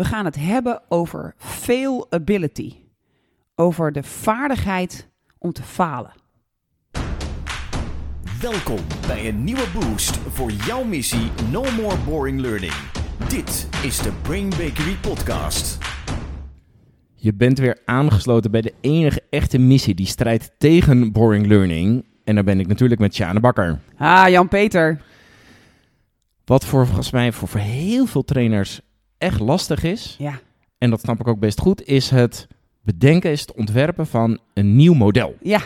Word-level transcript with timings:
We 0.00 0.06
gaan 0.06 0.24
het 0.24 0.36
hebben 0.36 0.82
over 0.88 1.34
failability. 1.36 2.74
Over 3.54 3.92
de 3.92 4.02
vaardigheid 4.02 5.08
om 5.38 5.52
te 5.52 5.62
falen. 5.62 6.12
Welkom 8.40 8.78
bij 9.06 9.28
een 9.28 9.44
nieuwe 9.44 9.66
boost 9.74 10.16
voor 10.16 10.50
jouw 10.50 10.84
missie 10.84 11.30
No 11.50 11.64
More 11.76 11.96
Boring 12.06 12.40
Learning. 12.40 12.72
Dit 13.28 13.68
is 13.82 13.98
de 13.98 14.12
Brain 14.22 14.48
Bakery 14.48 14.96
Podcast. 15.00 15.78
Je 17.14 17.34
bent 17.34 17.58
weer 17.58 17.78
aangesloten 17.84 18.50
bij 18.50 18.60
de 18.60 18.74
enige 18.80 19.22
echte 19.30 19.58
missie 19.58 19.94
die 19.94 20.06
strijdt 20.06 20.52
tegen 20.58 21.12
boring 21.12 21.46
learning. 21.46 22.04
En 22.24 22.34
daar 22.34 22.44
ben 22.44 22.60
ik 22.60 22.66
natuurlijk 22.66 23.00
met 23.00 23.14
Sjane 23.14 23.40
Bakker. 23.40 23.78
Ah, 23.96 24.28
Jan-Peter. 24.28 25.00
Wat 26.44 26.64
voor, 26.64 26.86
volgens 26.86 27.10
mij 27.10 27.32
voor, 27.32 27.48
voor 27.48 27.60
heel 27.60 28.06
veel 28.06 28.24
trainers 28.24 28.80
echt 29.20 29.40
lastig 29.40 29.82
is, 29.84 30.14
Ja. 30.18 30.38
en 30.78 30.90
dat 30.90 31.00
snap 31.00 31.20
ik 31.20 31.28
ook 31.28 31.38
best 31.38 31.60
goed, 31.60 31.82
is 31.86 32.10
het 32.10 32.46
bedenken, 32.82 33.30
is 33.30 33.40
het 33.40 33.52
ontwerpen 33.52 34.06
van 34.06 34.38
een 34.54 34.76
nieuw 34.76 34.94
model. 34.94 35.34
Ja, 35.42 35.60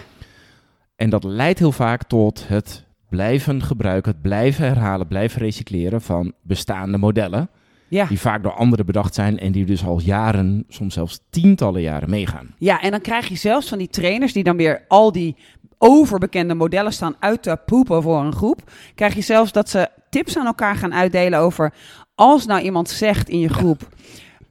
En 0.97 1.11
dat 1.11 1.25
leidt 1.25 1.59
heel 1.59 1.73
vaak 1.73 2.03
tot 2.05 2.49
het 2.49 2.85
blijven 3.09 3.63
gebruiken, 3.63 4.13
het 4.13 4.23
blijven 4.23 4.65
herhalen, 4.67 5.07
blijven 5.09 5.41
recycleren 5.41 6.01
van 6.03 6.33
bestaande 6.43 6.99
modellen. 6.99 7.49
ja. 7.89 8.05
Die 8.07 8.21
vaak 8.21 8.43
door 8.43 8.53
anderen 8.55 8.87
bedacht 8.87 9.15
zijn 9.15 9.39
en 9.39 9.53
die 9.53 9.65
dus 9.65 9.85
al 9.85 10.01
jaren, 10.01 10.65
soms 10.69 10.95
zelfs 10.95 11.21
tientallen 11.31 11.81
jaren 11.83 12.11
meegaan. 12.11 12.55
Ja, 12.59 12.81
en 12.81 12.91
dan 12.91 13.01
krijg 13.01 13.29
je 13.29 13.37
zelfs 13.37 13.69
van 13.69 13.79
die 13.79 13.89
trainers 13.89 14.33
die 14.33 14.45
dan 14.45 14.57
weer 14.57 14.85
al 14.89 15.13
die 15.13 15.37
overbekende 15.79 16.55
modellen 16.55 16.93
staan 16.93 17.17
uit 17.21 17.43
te 17.43 17.59
poepen 17.67 18.03
voor 18.03 18.21
een 18.21 18.33
groep. 18.33 18.71
Krijg 18.95 19.15
je 19.15 19.21
zelfs 19.21 19.53
dat 19.53 19.69
ze 19.71 19.89
tips 20.15 20.39
aan 20.39 20.47
elkaar 20.47 20.77
gaan 20.77 20.95
uitdelen 20.95 21.39
over 21.39 21.73
als 22.15 22.47
nou 22.47 22.61
iemand 22.61 22.91
zegt 22.91 23.29
in 23.29 23.39
je 23.39 23.49
groep, 23.49 23.89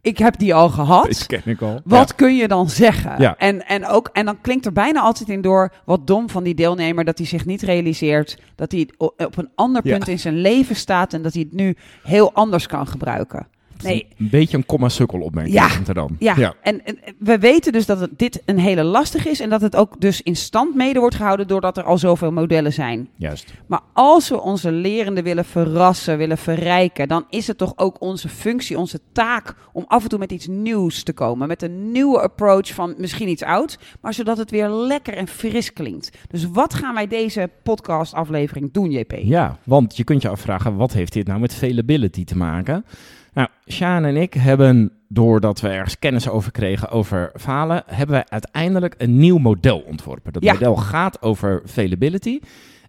ik 0.02 0.18
heb 0.18 0.38
die 0.38 0.54
al 0.54 0.70
gehad. 0.70 1.26
ken 1.28 1.42
ik 1.46 1.62
al. 1.62 1.82
Wat 1.84 2.16
kun 2.16 2.36
je 2.36 2.48
dan 2.48 2.70
zeggen? 2.70 3.22
Ja. 3.22 3.36
En, 3.38 3.66
en, 3.68 3.88
ook, 3.88 4.10
en 4.14 4.26
dan 4.26 4.42
klinkt 4.42 4.66
er 4.66 4.74
bijna 4.74 5.02
altijd 5.02 5.30
in 5.30 5.42
door 5.42 5.72
wat 5.86 6.08
dom 6.08 6.30
van 6.30 6.44
die 6.44 6.56
deelnemer 6.56 7.04
dat 7.04 7.18
hij 7.18 7.28
zich 7.28 7.46
niet 7.46 7.62
realiseert 7.62 8.38
dat 8.56 8.72
hij 8.72 8.90
op 8.98 9.38
een 9.38 9.50
ander 9.56 9.82
Ja. 9.86 9.92
punt 9.92 10.08
in 10.08 10.20
zijn 10.20 10.36
leven 10.38 10.76
staat 10.76 11.14
en 11.14 11.22
dat 11.22 11.34
hij 11.34 11.42
het 11.42 11.54
nu 11.54 11.76
heel 12.04 12.34
anders 12.34 12.68
kan 12.68 12.88
gebruiken. 12.88 13.48
Nee, 13.84 14.08
Een 14.18 14.30
beetje 14.30 14.58
een 14.58 14.66
komma-sukkel 14.66 15.20
opmerking 15.20 15.56
Ja. 15.56 15.70
er 15.88 15.94
dan. 15.94 16.16
ja, 16.20 16.54
En, 16.62 16.86
en 16.86 17.00
we 17.20 17.38
weten 17.38 17.72
dus 17.72 17.86
dat 17.86 18.00
het, 18.00 18.10
dit 18.18 18.42
een 18.46 18.60
hele 18.60 18.84
lastig 18.84 19.26
is 19.28 19.40
en 19.40 19.50
dat 19.50 19.62
het 19.62 19.76
ook 19.76 20.02
dus 20.02 20.22
in 20.22 20.36
stand 20.36 20.76
mede 20.76 21.00
wordt 21.00 21.16
gehouden 21.16 21.48
doordat 21.48 21.78
er 21.78 21.84
al 21.84 21.98
zoveel 21.98 22.32
modellen 22.32 22.74
zijn. 22.74 23.10
Juist. 23.16 23.54
Maar 23.68 23.82
als 23.94 24.30
we 24.30 24.42
onze 24.42 24.72
lerenden 24.72 25.24
willen 25.24 25.46
verrassen, 25.46 26.18
willen 26.18 26.38
verrijken, 26.38 27.08
dan 27.08 27.26
is 27.30 27.48
het 27.48 27.58
toch 27.58 27.74
ook 27.76 28.02
onze 28.02 28.30
functie, 28.30 28.78
onze 28.78 29.00
taak 29.12 29.56
om 29.74 29.84
af 29.88 30.04
en 30.04 30.10
toe 30.10 30.20
met 30.20 30.32
iets 30.32 30.48
nieuws 30.48 31.04
te 31.04 31.14
komen. 31.14 31.48
Met 31.48 31.62
een 31.62 31.92
nieuwe 31.92 32.22
approach 32.22 32.74
van 32.74 32.94
misschien 32.98 33.30
iets 33.30 33.44
oud, 33.44 33.78
maar 34.02 34.14
zodat 34.14 34.38
het 34.38 34.52
weer 34.52 34.70
lekker 34.70 35.14
en 35.14 35.28
fris 35.28 35.74
klinkt. 35.74 36.18
Dus 36.30 36.46
wat 36.52 36.74
gaan 36.74 36.94
wij 36.94 37.08
deze 37.08 37.50
podcast-aflevering 37.64 38.72
doen, 38.72 38.92
JP? 38.92 39.14
Ja, 39.24 39.58
want 39.64 39.98
je 39.98 40.04
kunt 40.04 40.22
je 40.22 40.30
afvragen, 40.30 40.76
wat 40.76 40.94
heeft 40.94 41.14
dit 41.14 41.28
nou 41.28 41.40
met 41.40 41.54
failability 41.54 42.24
te 42.24 42.38
maken? 42.38 42.86
Nou, 43.34 43.48
Sjaan 43.70 44.06
en 44.06 44.16
ik 44.18 44.34
hebben, 44.34 44.92
doordat 45.08 45.62
we 45.62 45.68
ergens 45.68 46.00
kennis 46.00 46.30
over 46.30 46.52
kregen 46.52 46.90
over 46.90 47.32
falen, 47.40 47.84
hebben 47.86 48.16
wij 48.16 48.26
uiteindelijk 48.28 48.96
een 48.98 49.18
nieuw 49.18 49.38
model 49.38 49.80
ontworpen. 49.80 50.34
Dat 50.34 50.44
Ja. 50.44 50.54
model 50.54 50.76
gaat 50.76 51.22
over 51.22 51.62
failability. 51.66 52.40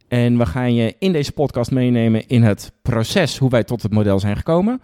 En 0.08 0.38
we 0.38 0.46
gaan 0.46 0.74
je 0.74 0.94
in 0.98 1.12
deze 1.12 1.32
podcast 1.32 1.70
meenemen 1.70 2.26
in 2.28 2.42
het 2.42 2.72
proces 2.82 3.38
hoe 3.38 3.50
wij 3.50 3.64
tot 3.64 3.82
het 3.82 3.92
model 3.92 4.18
zijn 4.20 4.36
gekomen. 4.36 4.80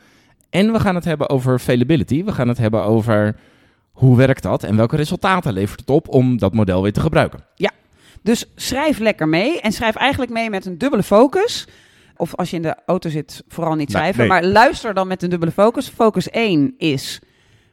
En 0.51 0.73
we 0.73 0.81
gaan 0.81 0.95
het 0.95 1.05
hebben 1.05 1.29
over 1.29 1.59
failability. 1.59 2.25
We 2.25 2.33
gaan 2.33 2.49
het 2.49 2.59
hebben 2.59 2.85
over 2.85 3.37
hoe 3.91 4.17
werkt 4.17 4.43
dat 4.43 4.65
en 4.65 4.77
welke 4.77 4.97
resultaten 4.97 5.53
levert 5.53 5.81
het 5.81 5.91
op 5.91 6.09
om 6.09 6.39
dat 6.39 6.55
model 6.55 6.83
weer 6.83 6.93
te 6.93 7.01
gebruiken. 7.01 7.41
Dus 8.23 8.47
schrijf 8.57 8.99
lekker 8.99 9.29
mee 9.29 9.61
en 9.61 9.73
schrijf 9.73 9.95
eigenlijk 9.97 10.33
mee 10.33 10.51
met 10.51 10.67
een 10.67 10.79
dubbele 10.79 11.03
focus. 11.03 11.67
Of 12.21 12.35
als 12.37 12.51
je 12.51 12.57
in 12.57 12.63
de 12.63 12.77
auto 12.87 13.09
zit, 13.09 13.43
vooral 13.49 13.75
niet 13.75 13.89
Nee, 13.89 13.97
schrijven. 13.97 14.19
nee. 14.19 14.29
Maar 14.29 14.45
luister 14.45 14.95
dan 14.95 15.07
met 15.09 15.23
een 15.23 15.31
dubbele 15.31 15.53
focus. 15.53 15.89
Focus 15.89 16.31
1 16.31 16.75
is, 16.79 17.21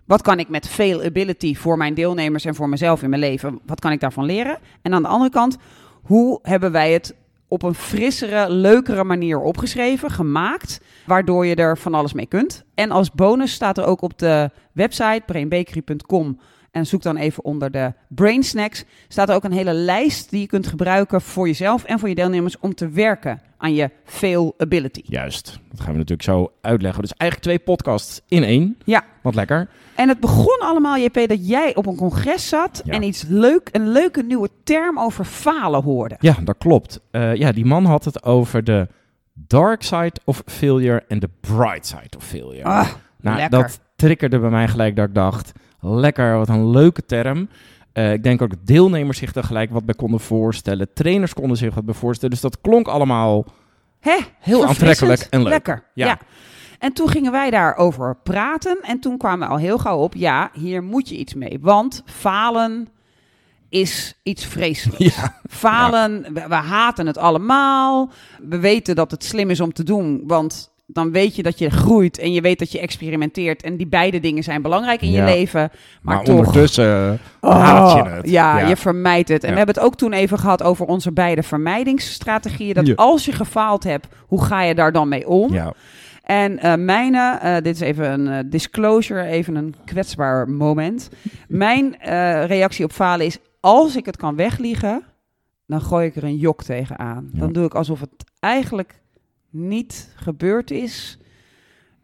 wat 0.06 0.22
kan 0.22 0.40
ik 0.40 0.50
met 0.50 0.68
failability 0.68 1.56
voor 1.56 1.78
mijn 1.78 1.94
deelnemers 1.94 2.46
en 2.46 2.56
voor 2.56 2.70
mezelf 2.70 3.04
in 3.04 3.10
mijn 3.10 3.22
leven, 3.22 3.60
wat 3.66 3.80
kan 3.80 3.92
ik 3.92 4.00
daarvan 4.00 4.26
leren? 4.26 4.58
En 4.82 4.94
aan 4.94 5.02
de 5.02 5.08
andere 5.08 5.32
kant, 5.32 5.58
hoe 6.04 6.40
hebben 6.42 6.72
wij 6.72 6.92
het 6.94 7.16
op 7.48 7.64
een 7.64 7.74
frissere, 7.76 8.50
leukere 8.50 9.04
manier 9.04 9.40
opgeschreven, 9.40 10.10
gemaakt, 10.12 10.82
waardoor 11.06 11.46
je 11.46 11.56
er 11.56 11.78
van 11.78 11.94
alles 11.94 12.14
mee 12.14 12.26
kunt. 12.28 12.64
En 12.74 12.92
als 12.92 13.12
bonus 13.12 13.52
staat 13.52 13.78
er 13.78 13.86
ook 13.86 14.02
op 14.02 14.18
de 14.20 14.50
website 14.74 15.22
brainbakery.com 15.26 16.40
en 16.78 16.86
zoek 16.86 17.02
dan 17.02 17.18
even 17.18 17.44
onder 17.44 17.72
de 17.72 17.94
Brain 18.08 18.44
Snacks. 18.44 18.84
Staat 19.08 19.30
er 19.30 19.36
ook 19.36 19.44
een 19.44 19.52
hele 19.52 19.74
lijst 19.74 20.30
die 20.30 20.40
je 20.42 20.48
kunt 20.48 20.68
gebruiken 20.68 21.22
voor 21.22 21.48
jezelf 21.48 21.84
en 21.84 22.00
voor 22.00 22.10
je 22.10 22.16
deelnemers 22.16 22.60
om 22.60 22.76
te 22.76 22.90
werken 22.90 23.42
aan 23.58 23.74
je 23.74 23.90
failability. 24.06 25.02
Juist, 25.04 25.60
dat 25.70 25.80
gaan 25.80 25.92
we 25.92 25.98
natuurlijk 25.98 26.22
zo 26.30 26.52
uitleggen. 26.62 27.02
Dus 27.02 27.14
eigenlijk 27.14 27.42
twee 27.52 27.76
podcasts 27.76 28.22
in 28.28 28.44
één. 28.44 28.78
Ja. 28.86 29.04
Wat 29.22 29.36
lekker. 29.36 29.68
En 29.96 30.08
het 30.10 30.20
begon 30.20 30.60
allemaal, 30.60 30.98
JP, 30.98 31.28
dat 31.28 31.48
jij 31.48 31.76
op 31.76 31.86
een 31.86 31.96
congres 31.96 32.50
zat 32.50 32.82
Ja. 32.86 32.94
en 32.94 33.04
iets 33.04 33.24
leuk, 33.28 33.70
een 33.72 33.90
leuke 33.92 34.24
nieuwe 34.24 34.50
term 34.64 35.00
over 35.00 35.26
falen 35.26 35.84
hoorde. 35.84 36.16
Ja, 36.20 36.36
dat 36.44 36.56
klopt. 36.58 37.00
Eh, 37.12 37.36
ja, 37.36 37.52
die 37.52 37.66
man 37.66 37.86
had 37.86 38.06
het 38.06 38.24
over 38.24 38.64
de 38.64 38.88
dark 39.34 39.84
side 39.84 40.14
of 40.24 40.42
failure 40.46 41.04
en 41.08 41.20
de 41.20 41.30
bright 41.42 41.86
side 41.88 42.18
of 42.18 42.24
failure. 42.24 42.64
Ah, 42.64 42.88
nou, 43.22 43.38
lekker. 43.38 43.60
dat 43.62 43.80
triggerde 43.96 44.40
bij 44.40 44.50
mij 44.50 44.68
gelijk 44.68 44.96
dat 44.96 45.08
ik 45.08 45.14
dacht, 45.16 45.52
lekker, 45.80 46.38
wat 46.38 46.50
een 46.50 46.70
leuke 46.70 47.06
term. 47.06 47.50
Eh, 47.94 48.14
ik 48.14 48.24
denk 48.24 48.42
ook 48.42 48.50
dat 48.50 48.68
deelnemers 48.68 49.18
zich 49.18 49.36
er 49.36 49.44
gelijk 49.44 49.72
wat 49.72 49.86
bij 49.86 49.96
konden 49.96 50.20
voorstellen. 50.20 50.94
Trainers 50.94 51.34
konden 51.34 51.58
zich 51.58 51.76
wat 51.76 51.86
bij 51.86 51.94
voorstellen. 51.94 52.34
Dus 52.34 52.44
dat 52.44 52.62
klonk 52.62 52.88
allemaal 52.88 53.46
Hè? 54.00 54.18
heel 54.40 54.66
aantrekkelijk 54.66 55.28
en 55.30 55.42
leuk. 55.42 55.50
Lekker, 55.50 55.84
ja. 55.94 56.06
Ja. 56.06 56.20
En 56.80 56.94
toen 56.94 57.10
gingen 57.10 57.32
wij 57.32 57.50
daarover 57.50 58.18
praten 58.24 58.78
en 58.82 59.00
toen 59.00 59.18
kwamen 59.18 59.48
we 59.48 59.54
al 59.54 59.60
heel 59.60 59.78
gauw 59.78 59.98
op, 59.98 60.14
ja, 60.14 60.50
hier 60.54 60.84
moet 60.84 61.10
je 61.10 61.18
iets 61.18 61.34
mee. 61.34 61.58
Want 61.62 62.04
falen 62.06 62.88
is 63.70 64.20
iets 64.24 64.46
vreselijks. 64.46 65.16
Ja. 65.16 65.40
Falen, 65.50 66.22
we, 66.34 66.48
we 66.48 66.56
haten 66.56 67.08
het 67.08 67.18
allemaal. 67.18 68.12
We 68.42 68.60
weten 68.60 68.96
dat 68.96 69.12
het 69.12 69.24
slim 69.24 69.50
is 69.50 69.60
om 69.60 69.74
te 69.74 69.84
doen, 69.84 70.24
want 70.26 70.72
dan 70.90 71.12
weet 71.12 71.36
je 71.36 71.44
dat 71.44 71.60
je 71.60 71.70
groeit 71.70 72.18
en 72.20 72.34
je 72.34 72.42
weet 72.42 72.60
dat 72.60 72.72
je 72.72 72.80
experimenteert. 72.80 73.62
En 73.64 73.78
die 73.78 73.88
beide 73.88 74.20
dingen 74.20 74.44
zijn 74.44 74.62
belangrijk 74.62 75.02
in 75.02 75.12
Ja. 75.12 75.28
je 75.28 75.34
leven. 75.36 75.60
Maar, 76.02 76.16
Maar, 76.16 76.24
toch, 76.24 76.36
ondertussen 76.38 77.20
Oh, 77.42 77.52
haat 77.62 77.92
je 78.06 78.10
het. 78.14 78.30
Ja, 78.30 78.60
je 78.68 78.76
vermijdt 78.76 79.30
het. 79.30 79.42
En 79.42 79.48
Ja. 79.48 79.52
we 79.54 79.58
hebben 79.58 79.76
het 79.76 79.84
ook 79.86 79.96
toen 79.96 80.14
even 80.14 80.40
gehad 80.40 80.64
over 80.64 80.86
onze 80.86 81.12
beide 81.12 81.44
vermijdingsstrategieën. 81.44 82.74
Dat 82.74 82.96
als 82.96 83.26
je 83.26 83.32
gefaald 83.32 83.84
hebt, 83.84 84.08
hoe 84.28 84.44
ga 84.44 84.62
je 84.64 84.76
daar 84.76 84.92
dan 84.92 85.08
mee 85.08 85.28
om? 85.28 85.54
Ja, 85.54 85.74
En 86.24 86.60
eh 86.60 86.76
mijne, 86.76 87.38
eh, 87.42 87.56
dit 87.56 87.76
is 87.76 87.80
even 87.82 88.12
een 88.12 88.28
eh, 88.28 88.40
disclosure, 88.46 89.24
even 89.26 89.56
een 89.56 89.76
kwetsbaar 89.86 90.50
moment. 90.50 91.10
Mijn 91.48 92.00
eh, 92.00 92.46
reactie 92.46 92.86
op 92.86 92.92
falen 92.92 93.26
is, 93.26 93.38
als 93.60 93.96
ik 93.96 94.06
het 94.06 94.18
kan 94.18 94.36
wegliegen, 94.36 95.04
dan 95.68 95.82
gooi 95.82 96.06
ik 96.08 96.16
er 96.16 96.24
een 96.24 96.36
jok 96.38 96.64
tegenaan. 96.64 97.30
Dan 97.34 97.54
doe 97.54 97.66
ik 97.66 97.74
alsof 97.76 98.00
het 98.00 98.10
eigenlijk 98.40 99.00
niet 99.50 100.10
gebeurd 100.16 100.72
is. 100.72 101.18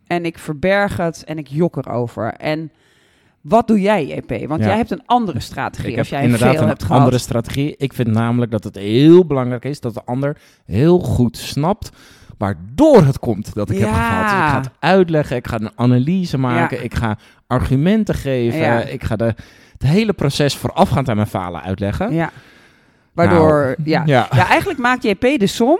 En 0.07 0.25
ik 0.25 0.37
verberg 0.37 0.97
het 0.97 1.23
en 1.23 1.37
ik 1.37 1.47
jok 1.47 1.75
erover. 1.77 2.33
En 2.33 2.71
wat 3.41 3.67
doe 3.67 3.81
jij, 3.81 4.05
JP? 4.07 4.47
Want 4.47 4.61
Ja. 4.61 4.67
jij 4.67 4.77
hebt 4.77 4.91
een 4.91 5.03
andere 5.05 5.39
strategie 5.39 5.91
ik 5.91 5.97
als 5.97 6.09
jij 6.09 6.23
inderdaad 6.23 6.51
veel 6.53 6.61
een 6.61 6.67
hebt 6.67 6.83
gehad. 6.83 6.99
andere 6.99 7.17
strategie. 7.17 7.75
Ik 7.77 7.93
vind 7.93 8.07
namelijk 8.07 8.51
dat 8.51 8.63
het 8.63 8.75
heel 8.75 9.25
belangrijk 9.25 9.65
is 9.65 9.79
dat 9.79 9.93
de 9.93 10.01
ander 10.05 10.37
heel 10.65 10.99
goed 10.99 11.37
snapt 11.37 11.89
waardoor 12.37 13.03
het 13.05 13.19
komt 13.19 13.53
dat 13.53 13.69
ik 13.69 13.77
heb. 13.77 13.87
Dus 13.87 13.97
ik 13.97 14.03
ga 14.03 14.57
het 14.57 14.69
uitleggen, 14.79 15.35
ik 15.35 15.47
ga 15.47 15.59
een 15.59 15.71
analyse 15.75 16.37
maken, 16.37 16.77
Ja. 16.77 16.83
ik 16.83 16.93
ga 16.93 17.17
argumenten 17.47 18.15
geven, 18.15 18.93
ik 18.93 19.03
ga 19.03 19.15
de, 19.15 19.25
het 19.73 19.83
hele 19.83 20.13
proces 20.13 20.55
voorafgaand 20.57 21.09
aan 21.09 21.15
mijn 21.15 21.27
falen 21.27 21.61
uitleggen. 21.61 22.13
Ja. 22.13 22.31
Waardoor, 23.13 23.75
ja. 23.83 24.03
Ja. 24.05 24.27
Ja, 24.31 24.47
eigenlijk 24.47 24.79
maakt 24.79 25.03
JP 25.03 25.21
de 25.39 25.47
som 25.47 25.79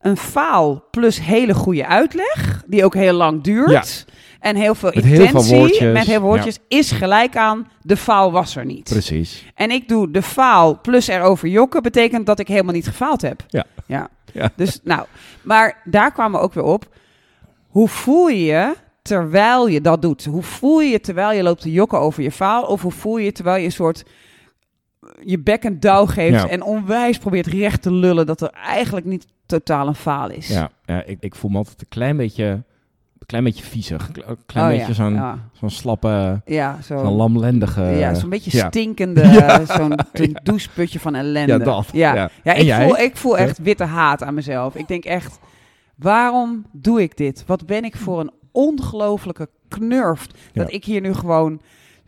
een 0.00 0.16
faal 0.16 0.84
plus 0.90 1.20
hele 1.20 1.54
goede 1.54 1.86
uitleg, 1.86 2.62
die 2.66 2.84
ook 2.84 2.94
heel 2.94 3.12
lang 3.12 3.42
duurt. 3.42 4.06
En 4.40 4.56
heel 4.56 4.74
veel 4.74 4.90
Met 4.94 5.04
heel 5.04 5.26
veel 5.26 5.42
intentie, 5.42 5.86
met 5.86 6.06
heel 6.06 6.14
veel 6.14 6.20
woordjes, 6.20 6.58
is 6.68 6.90
gelijk 6.90 7.36
aan 7.36 7.68
de 7.82 7.96
faal 7.96 8.32
was 8.32 8.56
er 8.56 8.64
niet. 8.64 8.88
Precies. 8.88 9.52
En 9.54 9.70
ik 9.70 9.88
doe 9.88 10.10
de 10.10 10.22
faal 10.22 10.80
plus 10.80 11.06
erover 11.06 11.48
jokken, 11.48 11.82
betekent 11.82 12.26
dat 12.26 12.38
ik 12.38 12.48
helemaal 12.48 12.74
niet 12.74 12.86
gefaald 12.86 13.22
heb. 13.22 13.44
Ja. 13.48 13.64
ja. 13.86 14.08
Ja. 14.32 14.50
Dus 14.56 14.80
nou, 14.82 15.06
maar 15.42 15.82
daar 15.84 16.12
kwamen 16.12 16.38
we 16.38 16.44
ook 16.46 16.54
weer 16.54 16.64
op. 16.64 16.88
Hoe 17.68 17.88
voel 17.88 18.28
je 18.28 18.44
je 18.44 18.74
terwijl 19.02 19.68
je 19.68 19.80
dat 19.80 20.02
doet? 20.02 20.24
Hoe 20.24 20.42
voel 20.42 20.80
je 20.80 20.90
je 20.90 21.00
terwijl 21.00 21.32
je 21.32 21.42
loopt 21.42 21.60
te 21.60 21.72
jokken 21.72 21.98
over 21.98 22.22
je 22.22 22.32
faal? 22.32 22.62
Of 22.62 22.82
hoe 22.82 22.92
voel 22.92 23.18
je 23.18 23.24
je 23.24 23.32
terwijl 23.32 23.58
je 23.58 23.64
een 23.64 23.72
soort 23.72 24.04
je 25.24 25.38
bek 25.38 25.64
een 25.64 25.80
douw 25.80 26.06
geeft 26.06 26.34
Ja. 26.42 26.48
en 26.48 26.62
onwijs 26.62 27.18
probeert 27.18 27.46
recht 27.46 27.82
te 27.82 27.92
lullen 27.92 28.26
dat 28.26 28.40
er 28.40 28.50
eigenlijk 28.50 29.06
niet 29.06 29.26
totaal 29.46 29.86
een 29.86 29.94
faal 29.94 30.30
is? 30.30 30.48
Ja, 30.48 30.70
ja 30.84 31.02
ik, 31.04 31.16
ik 31.20 31.34
voel 31.34 31.50
me 31.50 31.56
altijd 31.56 31.80
een 31.80 31.88
klein 31.88 32.16
beetje 32.16 32.44
een 33.18 33.26
klein 33.26 33.44
beetje 33.44 33.64
viezig. 33.64 34.08
Een 34.26 34.36
klein 34.46 34.66
Oh, 34.66 34.72
beetje 34.72 35.02
ja, 35.04 35.10
zo'n 35.20 35.40
zo'n 35.52 35.70
slappe, 35.70 36.40
Ja, 36.44 36.78
zo. 36.82 36.98
zo'n 36.98 37.12
lamlendige... 37.16 37.82
ja, 37.82 38.14
zo'n 38.14 38.30
beetje 38.30 38.50
stinkende, 38.66 39.62
zo'n 39.76 39.92
doucheputje 40.42 41.00
van 41.00 41.14
ellende. 41.14 41.52
Ja, 41.52 41.58
dat. 41.58 41.86
Ja, 41.92 42.14
Ja. 42.14 42.30
En 42.42 42.56
ik, 42.56 42.62
jij? 42.62 42.84
voel, 42.86 42.98
ik 42.98 43.16
voel 43.16 43.38
echt 43.38 43.58
witte 43.58 43.84
haat 43.84 44.22
aan 44.22 44.34
mezelf. 44.34 44.74
Ik 44.74 44.88
denk 44.88 45.04
echt, 45.04 45.38
waarom 45.96 46.64
doe 46.72 47.02
ik 47.02 47.16
dit? 47.16 47.44
Wat 47.46 47.66
ben 47.66 47.84
ik 47.84 47.96
voor 47.96 48.20
een 48.20 48.30
ongelofelijke 48.52 49.48
knurft. 49.68 50.38
Dat 50.52 50.72
ik 50.72 50.84
hier 50.84 51.00
nu 51.00 51.14
gewoon 51.14 51.60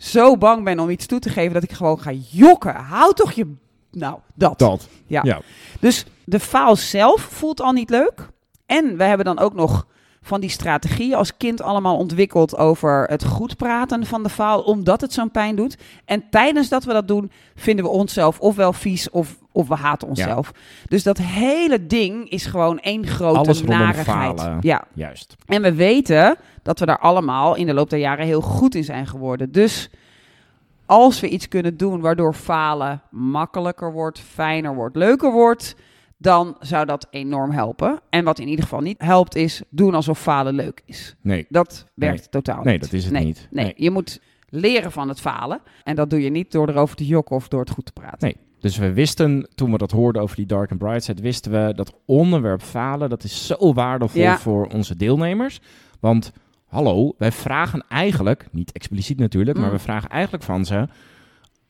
zo 0.02 0.36
bang 0.36 0.64
ben 0.64 0.78
om 0.78 0.90
iets 0.90 1.06
toe 1.06 1.18
te 1.18 1.28
geven 1.28 1.52
dat 1.52 1.62
ik 1.62 1.72
gewoon 1.72 2.00
ga 2.00 2.12
jokken. 2.30 2.74
Hou 2.74 3.14
toch 3.14 3.32
je... 3.32 3.54
Nou, 3.90 4.18
dat. 4.34 4.58
Dat. 4.58 4.88
Ja. 5.06 5.20
Ja. 5.24 5.40
Dus 5.80 6.04
de 6.24 6.40
faal 6.40 6.76
zelf 6.76 7.20
voelt 7.20 7.60
al 7.60 7.72
niet 7.72 7.90
leuk. 7.90 8.28
En 8.66 8.96
we 8.96 9.04
hebben 9.04 9.26
dan 9.26 9.38
ook 9.38 9.54
nog 9.54 9.86
van 10.22 10.40
die 10.40 10.50
strategieën 10.50 11.14
als 11.14 11.36
kind 11.36 11.62
allemaal 11.62 11.96
ontwikkeld 11.96 12.56
over 12.56 13.06
het 13.08 13.24
goed 13.24 13.56
praten 13.56 14.06
van 14.06 14.22
de 14.22 14.28
faal, 14.28 14.60
omdat 14.60 15.00
het 15.00 15.12
zo'n 15.12 15.30
pijn 15.30 15.56
doet. 15.56 15.76
En 16.04 16.24
tijdens 16.30 16.68
dat 16.68 16.84
we 16.84 16.92
dat 16.92 17.08
doen, 17.08 17.30
vinden 17.54 17.84
we 17.84 17.90
onszelf 17.90 18.40
ofwel 18.40 18.72
vies 18.72 19.10
of, 19.10 19.38
of 19.52 19.68
we 19.68 19.74
haten 19.74 20.08
onszelf. 20.08 20.52
Dus 20.88 21.02
dat 21.02 21.18
hele 21.18 21.86
ding 21.86 22.28
is 22.28 22.46
gewoon 22.46 22.78
één 22.80 23.06
grote 23.06 23.38
Alles 23.38 23.62
narigheid. 23.62 24.40
falen. 24.40 24.58
Ja. 24.60 24.84
Juist. 24.94 25.36
En 25.46 25.62
we 25.62 25.74
weten 25.74 26.36
dat 26.62 26.78
we 26.78 26.86
daar 26.86 26.98
allemaal 26.98 27.54
in 27.54 27.66
de 27.66 27.74
loop 27.74 27.90
der 27.90 27.98
jaren 27.98 28.26
heel 28.26 28.40
goed 28.40 28.74
in 28.74 28.84
zijn 28.84 29.06
geworden. 29.06 29.52
Dus 29.52 29.90
als 30.86 31.20
we 31.20 31.28
iets 31.28 31.48
kunnen 31.48 31.76
doen 31.76 32.00
waardoor 32.00 32.34
falen 32.34 33.00
makkelijker 33.10 33.92
wordt, 33.92 34.20
fijner 34.20 34.74
wordt, 34.74 34.96
leuker 34.96 35.32
wordt, 35.32 35.76
dan 36.22 36.56
zou 36.60 36.86
dat 36.86 37.06
enorm 37.10 37.50
helpen. 37.50 38.00
En 38.10 38.24
wat 38.24 38.38
in 38.38 38.48
ieder 38.48 38.64
geval 38.64 38.80
niet 38.80 39.02
helpt 39.02 39.34
is 39.36 39.62
doen 39.70 39.94
alsof 39.94 40.18
falen 40.20 40.54
leuk 40.54 40.82
is. 40.84 41.14
Nee. 41.20 41.46
Dat 41.48 41.86
werkt 41.94 42.18
Nee. 42.20 42.28
totaal 42.28 42.62
Nee, 42.62 42.72
niet. 42.72 42.82
dat 42.82 42.92
is 42.92 43.04
het 43.04 43.12
nee. 43.12 43.24
niet. 43.24 43.48
Nee. 43.50 43.64
Nee. 43.64 43.74
je 43.76 43.90
moet 43.90 44.20
leren 44.48 44.92
van 44.92 45.08
het 45.08 45.20
falen. 45.20 45.60
En 45.84 45.96
dat 45.96 46.10
doe 46.10 46.22
je 46.22 46.30
niet 46.30 46.52
door 46.52 46.68
erover 46.68 46.96
te 46.96 47.06
jokken 47.06 47.36
of 47.36 47.48
door 47.48 47.60
het 47.60 47.70
goed 47.70 47.84
te 47.86 47.92
praten. 47.92 48.18
Nee. 48.20 48.36
Dus 48.60 48.76
we 48.76 48.92
wisten, 48.92 49.48
toen 49.54 49.70
we 49.72 49.78
dat 49.78 49.90
hoorden 49.90 50.22
over 50.22 50.36
die 50.36 50.46
Dark 50.46 50.70
and 50.70 50.78
Bright 50.78 51.04
Side, 51.04 51.22
wisten 51.22 51.52
we 51.66 51.72
dat 51.74 51.94
onderwerp 52.06 52.62
falen, 52.62 53.08
dat 53.10 53.24
is 53.24 53.46
zo 53.46 53.72
waardevol 53.72 54.20
Ja. 54.22 54.38
voor 54.38 54.66
onze 54.66 54.96
deelnemers. 54.96 55.60
Want, 56.00 56.32
hallo, 56.66 57.14
wij 57.18 57.32
vragen 57.32 57.84
eigenlijk, 57.88 58.46
niet 58.52 58.72
expliciet 58.72 59.18
natuurlijk, 59.18 59.56
Mm. 59.56 59.62
maar 59.62 59.72
we 59.72 59.78
vragen 59.78 60.08
eigenlijk 60.08 60.44
van 60.44 60.64
ze 60.64 60.88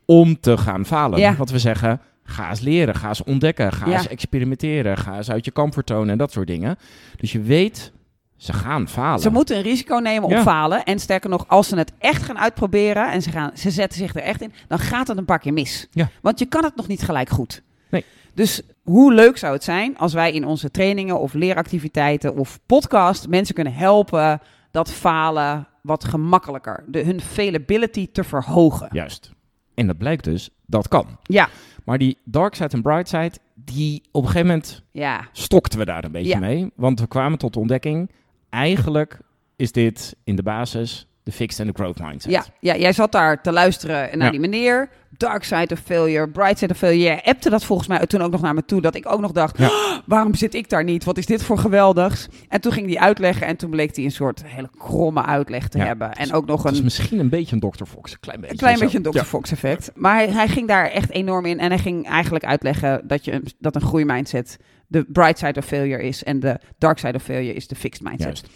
om 0.04 0.40
te 0.40 0.56
gaan 0.58 0.86
falen. 0.86 1.18
Ja. 1.18 1.34
Want 1.36 1.50
we 1.50 1.58
zeggen, 1.58 2.00
ga 2.24 2.48
eens 2.50 2.60
leren, 2.60 2.94
ga 2.94 3.08
eens 3.08 3.24
ontdekken, 3.24 3.72
ga 3.72 3.86
Ja. 3.86 3.92
eens 3.96 4.08
experimenteren, 4.08 4.96
ga 4.96 5.16
eens 5.16 5.30
uit 5.30 5.44
je 5.44 5.52
comfortzone 5.52 6.12
en 6.12 6.18
dat 6.18 6.32
soort 6.32 6.46
dingen. 6.46 6.76
Dus 7.16 7.32
je 7.32 7.40
weet, 7.40 7.92
ze 8.36 8.52
gaan 8.52 8.88
falen. 8.88 9.20
Ze 9.20 9.30
moeten 9.30 9.56
een 9.56 9.62
risico 9.62 9.96
nemen 9.96 10.24
op 10.24 10.30
Ja. 10.30 10.42
falen. 10.42 10.84
En 10.84 10.98
sterker 10.98 11.30
nog, 11.30 11.44
als 11.48 11.68
ze 11.68 11.76
het 11.76 11.92
echt 11.98 12.22
gaan 12.22 12.38
uitproberen 12.38 13.12
en 13.12 13.22
ze, 13.22 13.30
gaan, 13.30 13.50
ze 13.54 13.70
zetten 13.70 13.98
zich 13.98 14.14
er 14.14 14.22
echt 14.22 14.40
in, 14.42 14.52
dan 14.68 14.78
gaat 14.78 15.08
het 15.08 15.18
een 15.18 15.24
paar 15.24 15.38
keer 15.38 15.52
mis. 15.52 15.86
Ja. 15.90 16.08
Want 16.22 16.38
je 16.38 16.46
kan 16.46 16.64
het 16.64 16.76
nog 16.76 16.86
niet 16.86 17.02
gelijk 17.02 17.28
goed. 17.28 17.62
Nee. 17.90 18.04
Dus 18.34 18.62
hoe 18.82 19.12
leuk 19.14 19.36
zou 19.36 19.52
het 19.52 19.64
zijn 19.64 19.98
als 19.98 20.12
wij 20.12 20.32
in 20.32 20.46
onze 20.46 20.70
trainingen 20.70 21.20
of 21.20 21.32
leeractiviteiten 21.32 22.36
of 22.36 22.58
podcast 22.66 23.28
mensen 23.28 23.54
kunnen 23.54 23.74
helpen 23.74 24.40
dat 24.70 24.92
falen 24.92 25.66
wat 25.82 26.04
gemakkelijker, 26.04 26.84
de, 26.86 27.02
hun 27.04 27.20
failability 27.20 28.08
te 28.12 28.24
verhogen. 28.24 28.88
Juist. 28.92 29.30
En 29.74 29.86
dat 29.86 29.98
blijkt 29.98 30.24
dus, 30.24 30.50
dat 30.66 30.88
kan. 30.88 31.06
Ja, 31.22 31.48
Maar 31.84 31.98
die 31.98 32.16
dark 32.24 32.54
side 32.54 32.68
en 32.76 32.82
bright 32.82 33.08
side, 33.08 33.32
die 33.54 34.02
op 34.10 34.22
een 34.22 34.28
gegeven 34.28 34.46
moment 34.46 34.82
ja, 34.90 35.28
stokten 35.32 35.78
we 35.78 35.84
daar 35.84 36.04
een 36.04 36.12
beetje 36.12 36.28
Ja. 36.28 36.38
mee. 36.38 36.70
Want 36.74 37.00
we 37.00 37.06
kwamen 37.06 37.38
tot 37.38 37.52
de 37.52 37.58
ontdekking, 37.58 38.10
eigenlijk 38.50 39.18
is 39.56 39.72
dit 39.72 40.16
in 40.24 40.36
de 40.36 40.42
basis 40.42 41.06
de 41.22 41.32
fixed 41.32 41.60
en 41.60 41.66
de 41.66 41.72
growth 41.72 41.98
mindset. 42.00 42.32
ja, 42.32 42.44
ja. 42.60 42.76
Jij 42.76 42.92
zat 42.92 43.12
daar 43.12 43.42
te 43.42 43.52
luisteren 43.52 44.18
naar 44.18 44.24
Ja. 44.26 44.30
die 44.30 44.40
meneer. 44.40 44.88
Dark 45.16 45.44
side 45.44 45.68
of 45.74 45.78
failure, 45.78 46.28
bright 46.28 46.58
side 46.58 46.72
of 46.72 46.78
failure. 46.78 47.02
Jij 47.04 47.22
appte 47.24 47.50
dat 47.50 47.64
volgens 47.64 47.88
mij 47.88 48.06
toen 48.06 48.20
ook 48.22 48.30
nog 48.30 48.40
naar 48.40 48.54
me 48.54 48.64
toe. 48.64 48.80
Dat 48.80 48.94
ik 48.94 49.12
ook 49.12 49.20
nog 49.20 49.32
dacht, 49.32 49.58
Ja. 49.58 49.66
"Oh, 49.66 49.98
waarom 50.06 50.34
zit 50.34 50.54
ik 50.54 50.68
daar 50.68 50.84
niet? 50.84 51.04
Wat 51.04 51.18
is 51.18 51.26
dit 51.26 51.42
voor 51.42 51.58
geweldigs? 51.58 52.28
En 52.48 52.60
toen 52.60 52.72
ging 52.72 52.86
hij 52.86 52.98
uitleggen 52.98 53.46
en 53.46 53.56
toen 53.56 53.70
bleek 53.70 53.96
hij 53.96 54.04
een 54.04 54.10
soort 54.10 54.42
hele 54.46 54.70
kromme 54.78 55.24
uitleg 55.24 55.68
te 55.68 55.78
Ja. 55.78 55.84
hebben. 55.84 56.12
En 56.12 56.32
ook 56.32 56.46
nog 56.46 56.62
Het 56.62 56.72
is 56.72 56.78
een, 56.78 56.84
misschien 56.84 57.18
een 57.18 57.28
beetje 57.28 57.54
een 57.60 57.70
Dr. 57.70 57.84
Fox, 57.84 58.12
een 58.12 58.20
klein 58.20 58.38
beetje. 58.40 58.52
een 58.52 58.58
klein 58.60 58.78
beetje 58.78 58.96
een 58.96 59.02
Dr. 59.02 59.18
Fox 59.24 59.50
effect. 59.52 59.90
Maar 59.94 60.14
hij, 60.14 60.28
hij 60.28 60.48
ging 60.48 60.68
daar 60.68 60.86
echt 60.90 61.10
enorm 61.10 61.44
in. 61.46 61.58
En 61.58 61.68
hij 61.68 61.78
ging 61.78 62.06
eigenlijk 62.08 62.44
uitleggen 62.44 63.00
dat, 63.06 63.24
je, 63.24 63.32
een- 63.32 63.46
dat 63.58 63.74
een 63.74 63.80
groeimindset 63.82 64.58
de 64.86 65.04
bright 65.08 65.38
side 65.38 65.58
of 65.58 65.64
failure 65.64 66.02
is. 66.02 66.24
En 66.24 66.40
de 66.40 66.58
dark 66.78 66.98
side 66.98 67.14
of 67.14 67.22
failure 67.22 67.54
is 67.54 67.66
de 67.66 67.74
fixed 67.74 68.02
mindset. 68.08 68.22
Juist. 68.42 68.48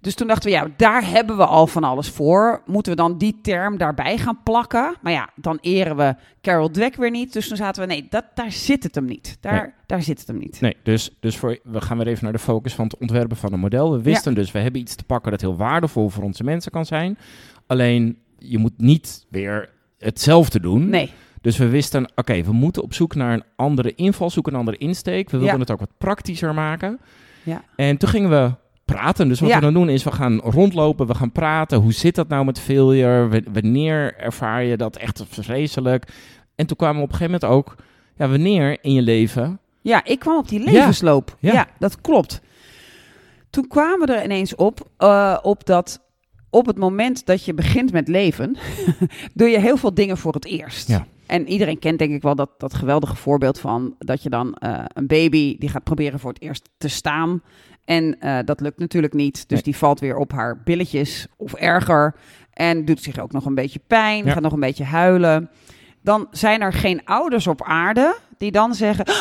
Dus 0.00 0.14
toen 0.14 0.26
dachten 0.26 0.50
we, 0.50 0.56
ja, 0.56 0.66
daar 0.76 1.10
hebben 1.10 1.36
we 1.36 1.46
al 1.46 1.66
van 1.66 1.84
alles 1.84 2.10
voor. 2.10 2.62
Moeten 2.66 2.92
we 2.92 2.98
dan 2.98 3.18
die 3.18 3.38
term 3.42 3.78
daarbij 3.78 4.18
gaan 4.18 4.38
plakken? 4.42 4.94
Maar 5.00 5.12
ja, 5.12 5.28
dan 5.34 5.58
eren 5.60 5.96
we 5.96 6.14
Carol 6.42 6.70
Dweck 6.70 6.96
weer 6.96 7.10
niet. 7.10 7.32
Dus 7.32 7.48
toen 7.48 7.56
zaten 7.56 7.82
we, 7.82 7.88
nee, 7.88 8.06
dat, 8.10 8.24
daar 8.34 8.52
zit 8.52 8.82
het 8.82 8.94
hem 8.94 9.04
niet. 9.04 9.36
Daar, 9.40 9.52
Nee. 9.62 9.72
daar 9.86 10.02
zit 10.02 10.18
het 10.18 10.26
hem 10.28 10.38
niet. 10.38 10.60
Nee, 10.60 10.76
dus, 10.82 11.10
dus 11.20 11.36
voor, 11.36 11.58
we 11.64 11.80
gaan 11.80 11.96
weer 11.98 12.06
even 12.06 12.24
naar 12.24 12.32
de 12.32 12.38
focus 12.38 12.74
van 12.74 12.84
het 12.84 12.96
ontwerpen 12.98 13.36
van 13.36 13.52
een 13.52 13.60
model. 13.60 13.92
We 13.92 14.02
wisten 14.02 14.34
dus, 14.34 14.52
we 14.52 14.58
hebben 14.58 14.80
iets 14.80 14.94
te 14.94 15.04
pakken 15.04 15.30
dat 15.30 15.40
heel 15.40 15.56
waardevol 15.56 16.08
voor 16.08 16.24
onze 16.24 16.44
mensen 16.44 16.72
kan 16.72 16.86
zijn. 16.86 17.18
Alleen, 17.66 18.18
je 18.38 18.58
moet 18.58 18.72
niet 18.76 19.26
weer 19.28 19.68
hetzelfde 19.98 20.60
doen. 20.60 20.88
Nee, 20.88 21.10
Dus 21.40 21.56
we 21.58 21.68
wisten, 21.68 22.10
oké, 22.14 22.42
we 22.42 22.52
moeten 22.52 22.82
op 22.82 22.94
zoek 22.94 23.14
naar 23.14 23.32
een 23.32 23.44
andere 23.56 23.94
invalshoek, 23.94 24.46
een 24.46 24.54
andere 24.54 24.76
insteek. 24.76 25.30
We 25.30 25.36
wilden 25.38 25.54
Ja. 25.54 25.60
het 25.60 25.70
ook 25.70 25.78
wat 25.80 25.98
praktischer 25.98 26.54
maken. 26.54 26.98
Ja. 27.42 27.62
En 27.76 27.96
toen 27.96 28.08
gingen 28.08 28.30
we 28.30 28.50
praten. 28.86 29.28
Dus 29.28 29.40
wat 29.40 29.48
Ja. 29.48 29.54
we 29.54 29.60
dan 29.60 29.72
doen 29.74 29.88
is, 29.88 30.04
we 30.04 30.12
gaan 30.12 30.40
rondlopen, 30.40 31.06
we 31.06 31.14
gaan 31.14 31.32
praten. 31.32 31.78
Hoe 31.78 31.92
zit 31.92 32.14
dat 32.14 32.28
nou 32.28 32.44
met 32.44 32.60
failure? 32.60 33.42
Wanneer 33.52 34.14
ervaar 34.18 34.64
je 34.64 34.76
dat 34.76 34.96
echt 34.96 35.22
vreselijk? 35.28 36.04
En 36.54 36.66
toen 36.66 36.76
kwamen 36.76 36.96
we 36.96 37.02
op 37.02 37.08
een 37.12 37.16
gegeven 37.16 37.38
moment 37.40 37.58
ook, 37.58 37.74
ja, 38.16 38.28
wanneer 38.28 38.78
in 38.80 38.92
je 38.92 39.02
leven... 39.02 39.58
ja, 39.82 40.04
ik 40.04 40.18
kwam 40.18 40.36
op 40.38 40.48
die 40.48 40.60
levensloop. 40.60 41.36
Ja, 41.40 41.52
Ja. 41.52 41.66
dat 41.78 42.00
klopt. 42.00 42.40
Toen 43.50 43.68
kwamen 43.68 44.06
we 44.06 44.14
er 44.14 44.24
ineens 44.24 44.54
op, 44.54 44.88
eh, 44.96 45.38
op 45.42 45.66
dat 45.66 46.04
op 46.50 46.66
het 46.66 46.78
moment 46.78 47.26
dat 47.26 47.44
je 47.44 47.54
begint 47.54 47.92
met 47.92 48.08
leven, 48.08 48.56
doe 49.34 49.48
je 49.48 49.58
heel 49.60 49.76
veel 49.76 49.94
dingen 49.94 50.16
voor 50.16 50.32
het 50.34 50.44
eerst. 50.44 50.88
Ja. 50.88 51.06
En 51.26 51.48
iedereen 51.48 51.78
kent 51.78 51.98
denk 51.98 52.12
ik 52.12 52.22
wel 52.22 52.34
dat, 52.34 52.50
dat 52.58 52.74
geweldige 52.74 53.16
voorbeeld 53.16 53.58
van 53.58 53.94
dat 53.98 54.22
je 54.22 54.30
dan 54.30 54.54
eh, 54.54 54.84
een 54.88 55.06
baby 55.06 55.58
die 55.58 55.68
gaat 55.68 55.84
proberen 55.84 56.20
voor 56.20 56.32
het 56.32 56.42
eerst 56.42 56.68
te 56.78 56.88
staan. 56.88 57.42
En 57.84 58.20
eh, 58.20 58.38
dat 58.44 58.60
lukt 58.60 58.78
natuurlijk 58.78 59.12
niet. 59.14 59.48
Dus 59.48 59.62
die 59.62 59.76
valt 59.76 60.00
weer 60.00 60.16
op 60.16 60.32
haar 60.32 60.62
billetjes 60.64 61.26
of 61.36 61.52
erger. 61.54 62.14
En 62.52 62.84
doet 62.84 63.02
zich 63.02 63.18
ook 63.18 63.32
nog 63.32 63.44
een 63.44 63.54
beetje 63.54 63.80
pijn, 63.86 64.24
Ja. 64.24 64.32
gaat 64.32 64.42
nog 64.42 64.52
een 64.52 64.60
beetje 64.60 64.84
huilen. 64.84 65.50
Dan 66.02 66.26
zijn 66.30 66.60
er 66.60 66.72
geen 66.72 67.04
ouders 67.04 67.46
op 67.46 67.62
aarde 67.62 68.16
die 68.38 68.50
dan 68.50 68.74
zeggen: 68.74 69.04
"Ah, 69.04 69.14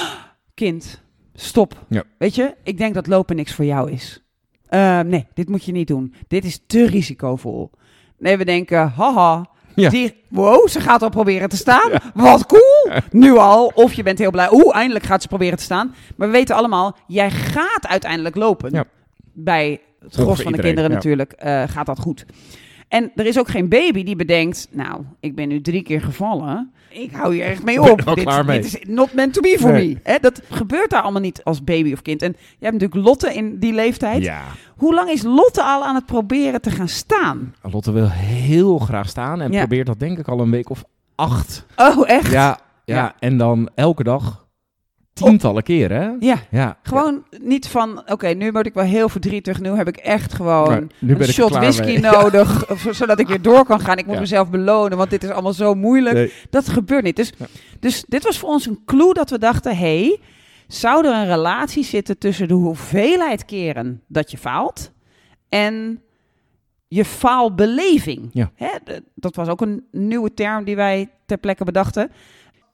Kind, 0.54 1.02
stop. 1.34 1.86
Ja. 1.90 2.04
Weet 2.18 2.36
je, 2.36 2.56
ik 2.64 2.78
denk 2.78 2.94
dat 2.94 3.08
lopen 3.08 3.36
niks 3.36 3.54
voor 3.54 3.66
jou 3.66 3.92
is. 3.92 4.24
Eh, 4.66 5.00
nee, 5.00 5.28
dit 5.34 5.50
moet 5.50 5.64
je 5.66 5.72
niet 5.72 5.88
doen. 5.88 6.14
Dit 6.28 6.46
is 6.46 6.60
te 6.68 6.86
risicovol. 6.86 7.72
Nee, 8.18 8.38
we 8.38 8.46
denken, 8.46 8.90
haha, 8.90 9.46
Ja. 9.76 9.90
die, 9.90 10.24
wow, 10.30 10.68
ze 10.68 10.80
gaat 10.80 11.02
al 11.02 11.10
proberen 11.10 11.50
te 11.50 11.58
staan. 11.58 11.92
Wat 12.14 12.46
cool. 12.46 13.02
Nu 13.12 13.38
al. 13.38 13.72
Of 13.76 13.94
je 13.94 14.04
bent 14.04 14.20
heel 14.20 14.32
blij, 14.32 14.48
oeh, 14.52 14.76
eindelijk 14.76 15.06
gaat 15.06 15.22
ze 15.22 15.28
proberen 15.28 15.58
te 15.58 15.64
staan. 15.64 15.96
Maar 16.16 16.28
we 16.28 16.34
weten 16.34 16.56
allemaal, 16.56 16.98
jij 17.08 17.32
gaat 17.32 17.88
uiteindelijk 17.88 18.36
lopen. 18.36 18.72
Ja. 18.74 18.86
Bij 19.34 19.82
het 20.00 20.14
gros 20.14 20.42
van 20.42 20.52
de 20.52 20.60
kinderen 20.60 20.92
natuurlijk 20.92 21.32
eh, 21.32 21.64
gaat 21.68 21.86
dat 21.86 22.00
goed. 22.00 22.26
En 22.88 23.12
er 23.16 23.26
is 23.26 23.40
ook 23.40 23.48
geen 23.50 23.70
baby 23.70 24.04
die 24.04 24.16
bedenkt, 24.16 24.68
nou, 24.72 25.02
ik 25.20 25.36
ben 25.36 25.48
nu 25.48 25.62
drie 25.62 25.82
keer 25.84 26.02
gevallen. 26.02 26.72
Ik 26.90 27.12
hou 27.12 27.34
hier 27.34 27.44
echt 27.46 27.64
mee 27.64 27.82
op. 27.92 28.06
dit, 28.16 28.24
klaar 28.24 28.46
mee. 28.46 28.62
dit 28.62 28.66
is 28.74 28.80
not 28.88 29.14
meant 29.14 29.34
to 29.34 29.42
be 29.42 29.56
for 29.60 29.72
Nee. 29.72 29.88
me. 29.88 30.00
Hè, 30.04 30.18
dat 30.22 30.42
gebeurt 30.50 30.90
daar 30.90 31.02
allemaal 31.02 31.22
niet 31.22 31.44
als 31.44 31.64
baby 31.64 31.94
of 31.94 32.02
kind. 32.02 32.22
En 32.22 32.36
je 32.38 32.66
hebt 32.66 32.74
natuurlijk 32.80 33.08
Lotte 33.08 33.34
in 33.34 33.60
die 33.60 33.74
leeftijd. 33.74 34.24
Ja, 34.24 34.42
Hoe 34.78 34.94
lang 34.94 35.10
is 35.10 35.24
Lotte 35.24 35.64
al 35.64 35.84
aan 35.86 35.96
het 35.96 36.06
proberen 36.06 36.62
te 36.62 36.72
gaan 36.72 36.88
staan? 36.88 37.56
Lotte 37.72 37.92
wil 37.92 38.10
heel 38.10 38.78
graag 38.78 39.10
staan 39.10 39.42
en 39.42 39.52
Ja. 39.52 39.60
probeert 39.60 39.88
dat 39.88 40.00
denk 40.00 40.18
ik 40.20 40.28
al 40.28 40.40
een 40.40 40.52
week 40.52 40.70
of 40.70 40.84
acht. 41.16 41.66
Oh, 41.76 42.10
echt? 42.10 42.32
Ja, 42.32 42.60
ja, 42.86 42.96
Ja. 42.96 43.16
en 43.20 43.38
dan 43.38 43.70
elke 43.76 44.04
dag 44.04 44.45
tientallen 45.24 45.64
keren, 45.64 46.02
hè? 46.02 46.12
Ja, 46.20 46.38
Ja. 46.52 46.78
gewoon 46.84 47.24
niet 47.42 47.68
van, 47.68 48.12
oké, 48.12 48.28
nu 48.28 48.52
word 48.52 48.66
ik 48.66 48.74
wel 48.74 48.84
heel 48.84 49.10
verdrietig. 49.10 49.60
Nu 49.60 49.70
heb 49.70 49.88
ik 49.88 49.98
echt 49.98 50.34
gewoon 50.34 50.68
Maar 50.70 50.82
nu 50.82 51.14
ben 51.14 51.22
een 51.22 51.28
ik 51.28 51.34
shot 51.34 51.50
whisky 51.50 51.86
mee. 51.86 52.00
nodig, 52.12 52.66
zodat 52.92 53.20
ik 53.20 53.28
weer 53.28 53.42
door 53.42 53.66
kan 53.66 53.80
gaan. 53.80 53.98
Ik 53.98 54.06
moet 54.06 54.20
mezelf 54.20 54.50
belonen, 54.50 54.98
want 54.98 55.10
dit 55.10 55.24
is 55.24 55.30
allemaal 55.30 55.54
zo 55.54 55.74
moeilijk. 55.76 56.16
Nee. 56.16 56.32
Dat 56.50 56.70
gebeurt 56.70 57.04
niet. 57.04 57.16
Dus, 57.16 57.32
dus 57.80 58.04
dit 58.08 58.24
was 58.24 58.38
voor 58.38 58.50
ons 58.50 58.66
een 58.66 58.80
clue 58.86 59.14
dat 59.14 59.30
we 59.30 59.38
dachten, 59.38 59.78
hey, 59.78 60.20
zou 60.68 61.06
er 61.06 61.14
een 61.14 61.28
relatie 61.28 61.84
zitten 61.84 62.18
tussen 62.18 62.48
de 62.48 62.54
hoeveelheid 62.54 63.46
keren 63.46 64.02
dat 64.08 64.32
je 64.32 64.38
faalt 64.38 64.92
en 65.50 66.02
je 66.88 67.06
faalbeleving? 67.06 68.30
Ja. 68.32 68.52
Hè, 68.56 68.70
dat 69.16 69.36
was 69.36 69.48
ook 69.48 69.62
een 69.62 69.84
nieuwe 69.92 70.34
term 70.34 70.64
die 70.64 70.76
wij 70.76 71.10
ter 71.26 71.38
plekke 71.38 71.64
bedachten. 71.64 72.12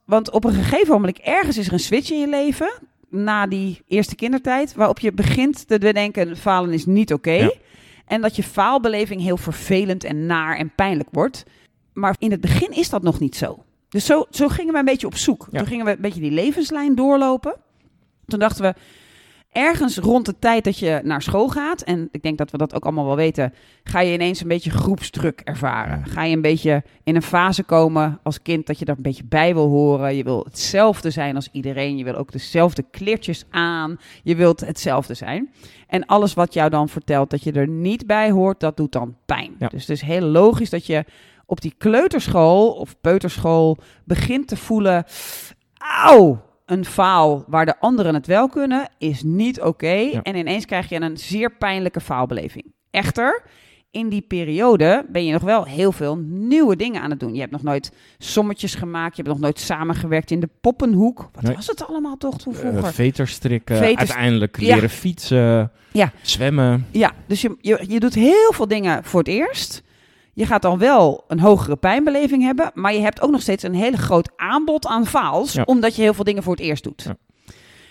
Want 0.04 0.30
op 0.30 0.44
een 0.44 0.52
gegeven 0.52 0.92
moment, 0.92 1.18
ergens 1.18 1.58
is 1.58 1.66
er 1.66 1.72
een 1.72 1.78
switch 1.78 2.10
in 2.10 2.18
je 2.18 2.28
leven, 2.28 2.72
na 3.08 3.46
die 3.46 3.82
eerste 3.88 4.14
kindertijd, 4.14 4.74
waarop 4.74 4.98
je 4.98 5.12
begint 5.12 5.68
te 5.68 5.78
bedenken, 5.78 6.36
falen 6.36 6.72
is 6.72 6.86
niet 6.86 7.12
oké. 7.12 7.32
Ja. 7.32 7.52
En 8.06 8.20
dat 8.20 8.36
je 8.36 8.42
faalbeleving 8.42 9.20
heel 9.20 9.36
vervelend 9.36 10.04
en 10.04 10.26
naar 10.26 10.56
en 10.56 10.74
pijnlijk 10.74 11.08
wordt. 11.12 11.44
Maar 11.92 12.16
in 12.18 12.30
het 12.30 12.40
begin 12.40 12.70
is 12.70 12.88
dat 12.88 13.02
nog 13.02 13.20
niet 13.20 13.36
zo. 13.36 13.64
Dus 13.88 14.06
zo, 14.06 14.26
zo 14.30 14.48
gingen 14.48 14.72
we 14.72 14.78
een 14.78 14.84
beetje 14.84 15.06
op 15.06 15.16
zoek. 15.16 15.48
Ja. 15.50 15.58
Toen 15.58 15.66
gingen 15.66 15.84
we 15.84 15.90
een 15.90 16.00
beetje 16.00 16.20
die 16.20 16.30
levenslijn 16.30 16.94
doorlopen. 16.94 17.54
Toen 18.26 18.38
dachten 18.38 18.62
we, 18.62 18.74
ergens 19.52 19.98
rond 19.98 20.26
de 20.26 20.38
tijd 20.38 20.64
dat 20.64 20.78
je 20.78 21.00
naar 21.04 21.22
school 21.22 21.48
gaat, 21.48 21.82
en 21.82 22.08
ik 22.10 22.22
denk 22.22 22.38
dat 22.38 22.50
we 22.50 22.58
dat 22.58 22.74
ook 22.74 22.84
allemaal 22.84 23.06
wel 23.06 23.16
weten, 23.16 23.54
ga 23.84 24.00
je 24.00 24.12
ineens 24.12 24.40
een 24.40 24.48
beetje 24.48 24.70
groepsdruk 24.70 25.40
ervaren. 25.44 26.06
Ga 26.06 26.24
je 26.24 26.34
een 26.34 26.42
beetje 26.42 26.82
in 27.04 27.16
een 27.16 27.22
fase 27.22 27.62
komen 27.62 28.20
als 28.22 28.42
kind 28.42 28.66
dat 28.66 28.78
je 28.78 28.84
er 28.84 28.96
een 28.96 29.02
beetje 29.02 29.24
bij 29.24 29.54
wil 29.54 29.68
horen. 29.68 30.16
Je 30.16 30.24
wil 30.24 30.44
hetzelfde 30.44 31.10
zijn 31.10 31.34
als 31.34 31.48
iedereen. 31.52 31.96
Je 31.96 32.04
wil 32.04 32.14
ook 32.14 32.32
dezelfde 32.32 32.84
kleertjes 32.90 33.44
aan. 33.50 33.98
Je 34.22 34.36
wilt 34.36 34.60
hetzelfde 34.60 35.14
zijn. 35.14 35.50
En 35.86 36.06
alles 36.06 36.34
wat 36.34 36.54
jou 36.54 36.70
dan 36.70 36.88
vertelt 36.88 37.30
dat 37.30 37.42
je 37.42 37.52
er 37.52 37.68
niet 37.68 38.06
bij 38.06 38.30
hoort, 38.30 38.60
dat 38.60 38.76
doet 38.76 38.92
dan 38.92 39.16
pijn. 39.26 39.54
Ja. 39.58 39.68
Dus 39.68 39.80
het 39.80 39.90
is 39.90 40.00
heel 40.00 40.26
logisch 40.26 40.70
dat 40.70 40.86
je 40.86 41.04
op 41.46 41.60
die 41.60 41.74
kleuterschool 41.78 42.72
of 42.72 43.00
peuterschool 43.00 43.76
begint 44.04 44.48
te 44.48 44.56
voelen, 44.56 45.04
auw, 46.04 46.42
een 46.72 46.84
faal 46.84 47.44
waar 47.46 47.66
de 47.66 47.78
anderen 47.80 48.14
het 48.14 48.26
wel 48.26 48.48
kunnen, 48.48 48.88
is 48.98 49.22
niet 49.22 49.60
oké. 49.60 50.20
En 50.22 50.36
ineens 50.36 50.64
krijg 50.64 50.88
je 50.88 51.00
een 51.00 51.16
zeer 51.16 51.50
pijnlijke 51.56 52.00
faalbeleving. 52.00 52.64
Echter, 52.90 53.42
in 53.90 54.08
die 54.08 54.20
periode 54.20 55.04
ben 55.08 55.24
je 55.24 55.32
nog 55.32 55.42
wel 55.42 55.64
heel 55.64 55.92
veel 55.92 56.16
nieuwe 56.26 56.76
dingen 56.76 57.02
aan 57.02 57.10
het 57.10 57.20
doen. 57.20 57.34
Je 57.34 57.40
hebt 57.40 57.52
nog 57.52 57.62
nooit 57.62 57.92
sommetjes 58.18 58.74
gemaakt, 58.74 59.16
je 59.16 59.22
hebt 59.22 59.34
nog 59.34 59.42
nooit 59.44 59.58
samengewerkt 59.60 60.30
in 60.30 60.40
de 60.40 60.48
poppenhoek. 60.60 61.28
Wat 61.32 61.42
Nee. 61.42 61.54
was 61.54 61.66
het 61.66 61.86
allemaal 61.86 62.16
toch 62.16 62.38
toen 62.38 62.52
Eh, 62.54 62.58
vroeger? 62.58 62.92
veterstrikken, 62.92 63.76
Veters- 63.76 63.98
uiteindelijk 63.98 64.60
Ja. 64.60 64.74
leren 64.74 64.90
fietsen, 64.90 65.72
Ja. 65.92 66.12
zwemmen. 66.22 66.86
Ja, 66.90 67.12
dus 67.26 67.40
je, 67.40 67.56
je, 67.60 67.84
je 67.88 68.00
doet 68.00 68.14
heel 68.14 68.52
veel 68.52 68.68
dingen 68.68 69.04
voor 69.04 69.18
het 69.20 69.28
eerst. 69.28 69.82
Je 70.34 70.46
gaat 70.46 70.62
dan 70.62 70.78
wel 70.78 71.24
een 71.28 71.40
hogere 71.40 71.76
pijnbeleving 71.76 72.42
hebben, 72.42 72.70
maar 72.74 72.94
je 72.94 73.00
hebt 73.00 73.20
ook 73.20 73.30
nog 73.30 73.40
steeds 73.40 73.62
een 73.62 73.74
hele 73.74 73.96
groot 73.96 74.30
aanbod 74.36 74.86
aan 74.86 75.06
faals, 75.06 75.52
Ja. 75.52 75.62
omdat 75.66 75.96
je 75.96 76.02
heel 76.02 76.14
veel 76.14 76.24
dingen 76.24 76.42
voor 76.42 76.52
het 76.54 76.62
eerst 76.62 76.84
doet. 76.84 77.02
Ja. 77.02 77.16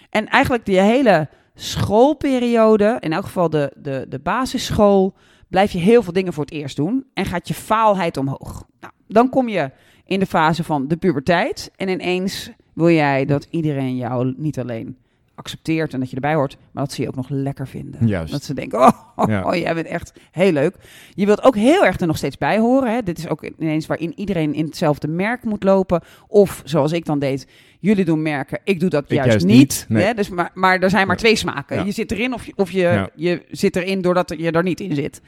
En 0.09 0.27
eigenlijk 0.27 0.65
die 0.65 0.79
hele 0.79 1.29
schoolperiode, 1.55 2.97
in 2.99 3.13
elk 3.13 3.23
geval 3.25 3.49
de, 3.49 3.73
de, 3.77 4.05
de 4.09 4.19
basisschool, 4.19 5.13
blijf 5.47 5.71
je 5.71 5.79
heel 5.79 6.03
veel 6.03 6.13
dingen 6.13 6.33
voor 6.33 6.43
het 6.43 6.53
eerst 6.53 6.75
doen 6.75 7.05
en 7.13 7.25
gaat 7.25 7.47
je 7.47 7.53
faalheid 7.53 8.17
omhoog. 8.17 8.63
Nou, 8.79 8.93
dan 9.07 9.29
kom 9.29 9.47
je 9.49 9.71
in 10.05 10.19
de 10.19 10.25
fase 10.25 10.63
van 10.63 10.87
de 10.87 10.97
puberteit 10.97 11.71
en 11.75 11.87
ineens 11.89 12.51
wil 12.73 12.89
jij 12.89 13.25
dat 13.25 13.47
iedereen 13.49 13.95
jou 13.95 14.33
niet 14.37 14.59
alleen 14.59 14.97
accepteert 15.41 15.93
en 15.93 15.99
dat 15.99 16.09
je 16.09 16.15
erbij 16.15 16.33
hoort, 16.33 16.57
maar 16.71 16.83
dat 16.83 16.93
ze 16.93 17.01
je 17.01 17.07
ook 17.07 17.15
nog 17.15 17.29
lekker 17.29 17.67
vinden. 17.67 18.07
Juist. 18.07 18.31
Dat 18.31 18.43
ze 18.43 18.53
denken, 18.53 18.79
oh, 18.79 18.89
oh, 19.15 19.29
Ja. 19.29 19.43
oh, 19.43 19.55
jij 19.55 19.73
bent 19.73 19.87
echt 19.87 20.13
heel 20.31 20.51
leuk. 20.51 20.75
Je 21.13 21.25
wilt 21.25 21.43
ook 21.43 21.55
heel 21.55 21.85
erg 21.85 21.99
er 21.99 22.07
nog 22.07 22.17
steeds 22.17 22.37
bij 22.37 22.59
horen. 22.59 22.93
Hè? 22.93 23.03
Dit 23.03 23.17
is 23.17 23.27
ook 23.27 23.43
ineens 23.59 23.87
waarin 23.87 24.13
iedereen 24.15 24.53
in 24.53 24.65
hetzelfde 24.65 25.07
merk 25.07 25.43
moet 25.43 25.63
lopen. 25.63 26.01
Of 26.27 26.61
zoals 26.65 26.91
ik 26.91 27.05
dan 27.05 27.19
deed, 27.19 27.47
jullie 27.79 28.05
doen 28.05 28.21
merken, 28.21 28.59
ik 28.63 28.79
doe 28.79 28.89
dat 28.89 29.03
Ik 29.03 29.09
juist, 29.11 29.29
juist 29.29 29.45
niet. 29.45 29.57
niet, 29.57 29.85
nee. 29.87 30.03
Hè? 30.03 30.13
Dus 30.13 30.29
maar, 30.29 30.51
maar 30.53 30.79
er 30.79 30.89
zijn 30.89 31.07
maar 31.07 31.17
twee 31.17 31.35
smaken. 31.35 31.77
Ja. 31.77 31.83
Je 31.83 31.91
zit 31.91 32.11
erin 32.11 32.33
of, 32.33 32.45
je, 32.45 32.53
of 32.55 32.71
je, 32.71 32.79
Ja. 32.81 33.09
je 33.15 33.45
zit 33.51 33.75
erin 33.75 34.01
doordat 34.01 34.33
je 34.37 34.51
er 34.51 34.63
niet 34.63 34.79
in 34.79 34.95
zit. 34.95 35.21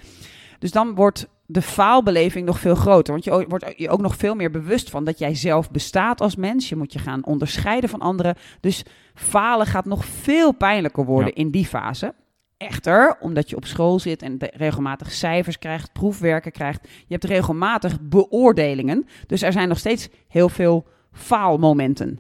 Dus 0.60 0.72
dan 0.72 0.96
wordt 0.96 1.27
de 1.53 1.62
faalbeleving 1.62 2.45
nog 2.45 2.60
veel 2.60 2.75
groter. 2.75 3.13
Want 3.13 3.25
je 3.25 3.45
wordt 3.48 3.74
je 3.75 3.89
ook 3.89 4.01
nog 4.01 4.15
veel 4.15 4.36
meer 4.36 4.51
bewust 4.51 4.89
van 4.89 5.03
dat 5.03 5.19
jij 5.19 5.36
zelf 5.36 5.72
bestaat 5.72 6.22
als 6.22 6.36
mens. 6.36 6.69
Je 6.69 6.75
moet 6.75 6.93
je 6.93 7.00
gaan 7.00 7.25
onderscheiden 7.25 7.89
van 7.89 8.00
anderen. 8.00 8.36
Dus 8.60 8.83
falen 9.13 9.65
gaat 9.65 9.86
nog 9.86 10.05
veel 10.05 10.51
pijnlijker 10.51 11.05
worden 11.05 11.27
Ja. 11.36 11.36
in 11.43 11.51
die 11.51 11.65
fase. 11.65 12.13
Echter, 12.57 13.17
omdat 13.19 13.50
je 13.50 13.55
op 13.55 13.65
school 13.65 14.00
zit 14.00 14.22
en 14.22 14.38
regelmatig 14.39 15.12
cijfers 15.12 15.60
krijgt, 15.60 15.93
proefwerken 15.93 16.51
krijgt, 16.51 16.79
je 16.83 17.13
hebt 17.13 17.24
regelmatig 17.24 18.01
beoordelingen. 18.01 19.07
Dus 19.27 19.41
er 19.41 19.51
zijn 19.51 19.67
nog 19.67 19.77
steeds 19.77 20.10
heel 20.27 20.50
veel 20.50 20.86
faalmomenten. 21.12 22.19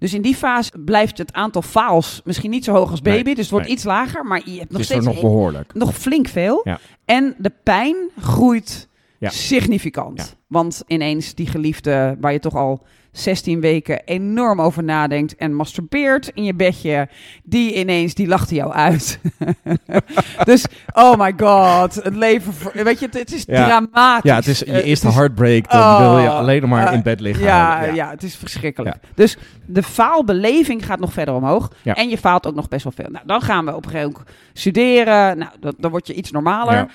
Dus 0.00 0.14
in 0.14 0.22
die 0.22 0.34
fase 0.34 0.70
blijft 0.84 1.18
het 1.18 1.32
aantal 1.32 1.62
faals 1.62 2.20
misschien 2.24 2.50
niet 2.50 2.64
zo 2.64 2.72
hoog 2.72 2.90
als 2.90 3.02
baby, 3.02 3.22
Nee, 3.24 3.34
dus 3.34 3.42
het 3.42 3.50
wordt 3.50 3.66
nee. 3.66 3.74
iets 3.74 3.84
lager, 3.84 4.24
maar 4.26 4.42
je 4.44 4.58
hebt 4.58 4.72
nog 4.72 4.84
steeds 4.84 5.04
nog 5.04 5.20
behoorlijk. 5.20 5.74
nog 5.74 5.94
flink 5.96 6.28
veel. 6.28 6.60
Ja. 6.64 6.78
En 7.04 7.34
de 7.38 7.52
pijn 7.62 7.96
groeit 8.20 8.88
Ja. 9.18 9.30
significant. 9.30 10.18
Ja. 10.18 10.24
Want 10.46 10.82
ineens 10.86 11.34
die 11.34 11.46
geliefde 11.46 12.16
waar 12.20 12.32
je 12.32 12.38
toch 12.38 12.54
al 12.54 12.82
16 13.12 13.60
weken 13.60 14.02
enorm 14.04 14.60
over 14.60 14.84
nadenkt 14.84 15.36
en 15.36 15.54
masturbeert 15.54 16.30
in 16.34 16.44
je 16.44 16.54
bedje, 16.54 17.08
die 17.44 17.74
ineens, 17.74 18.14
die 18.14 18.26
lachte 18.26 18.54
jou 18.54 18.72
uit. 18.72 19.20
dus, 20.44 20.64
oh 20.92 21.18
my 21.18 21.32
god, 21.36 21.94
het 21.94 22.14
leven, 22.16 22.52
weet 22.84 23.00
je, 23.00 23.06
het, 23.06 23.14
het 23.18 23.32
is 23.32 23.44
Ja. 23.46 23.64
dramatisch. 23.66 24.30
Ja, 24.30 24.36
het 24.36 24.46
is 24.46 24.58
je 24.58 24.64
Eh, 24.64 24.86
eerste 24.86 25.08
heartbreak. 25.12 25.70
Dan 25.70 25.80
Oh, 25.80 25.98
wil 25.98 26.18
je 26.18 26.28
alleen 26.28 26.60
nog 26.60 26.70
maar 26.70 26.92
in 26.94 27.02
bed 27.02 27.20
liggen. 27.20 27.44
ja, 27.44 27.84
ja. 27.84 28.10
het 28.10 28.22
is 28.22 28.36
verschrikkelijk. 28.36 28.96
Dus 29.14 29.36
de 29.66 29.82
faalbeleving 29.82 30.86
gaat 30.86 31.00
nog 31.00 31.12
verder 31.12 31.34
omhoog. 31.34 31.72
En 31.84 32.08
je 32.08 32.18
faalt 32.18 32.46
ook 32.46 32.54
nog 32.54 32.68
best 32.68 32.84
wel 32.84 32.92
veel. 32.96 33.08
Nou, 33.10 33.26
dan 33.26 33.40
gaan 33.40 33.64
we 33.64 33.74
op 33.74 33.84
een 33.84 33.90
gegeven 33.90 34.12
moment 34.12 34.30
studeren. 34.52 35.38
Nou, 35.38 35.50
dan, 35.60 35.74
dan 35.78 35.90
word 35.90 36.06
je 36.06 36.14
iets 36.14 36.30
normaler. 36.30 36.86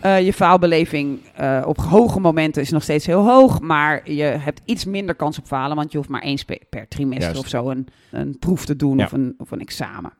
Eh, 0.00 0.24
je 0.24 0.32
faalbeleving 0.32 1.20
eh, 1.34 1.62
op 1.66 1.78
hoge 1.78 2.20
momenten 2.20 2.62
is 2.62 2.70
nog 2.70 2.82
steeds 2.82 3.06
heel 3.06 3.26
hoog. 3.28 3.60
Maar 3.60 4.10
je 4.10 4.22
hebt 4.22 4.60
iets 4.64 4.84
minder 4.84 5.14
kans 5.14 5.38
op 5.38 5.46
Want 5.72 5.90
je 5.92 5.96
hoeft 5.98 6.08
maar 6.10 6.22
eens 6.22 6.44
per, 6.44 6.58
per 6.70 6.88
trimester 6.88 7.24
Juist. 7.34 7.40
of 7.40 7.48
zo 7.48 7.70
een, 7.70 7.86
een 8.10 8.38
proef 8.38 8.64
te 8.64 8.76
doen 8.76 8.98
Ja. 8.98 9.04
of, 9.04 9.12
een, 9.12 9.34
of 9.38 9.50
een 9.50 9.60
examen. 9.60 10.12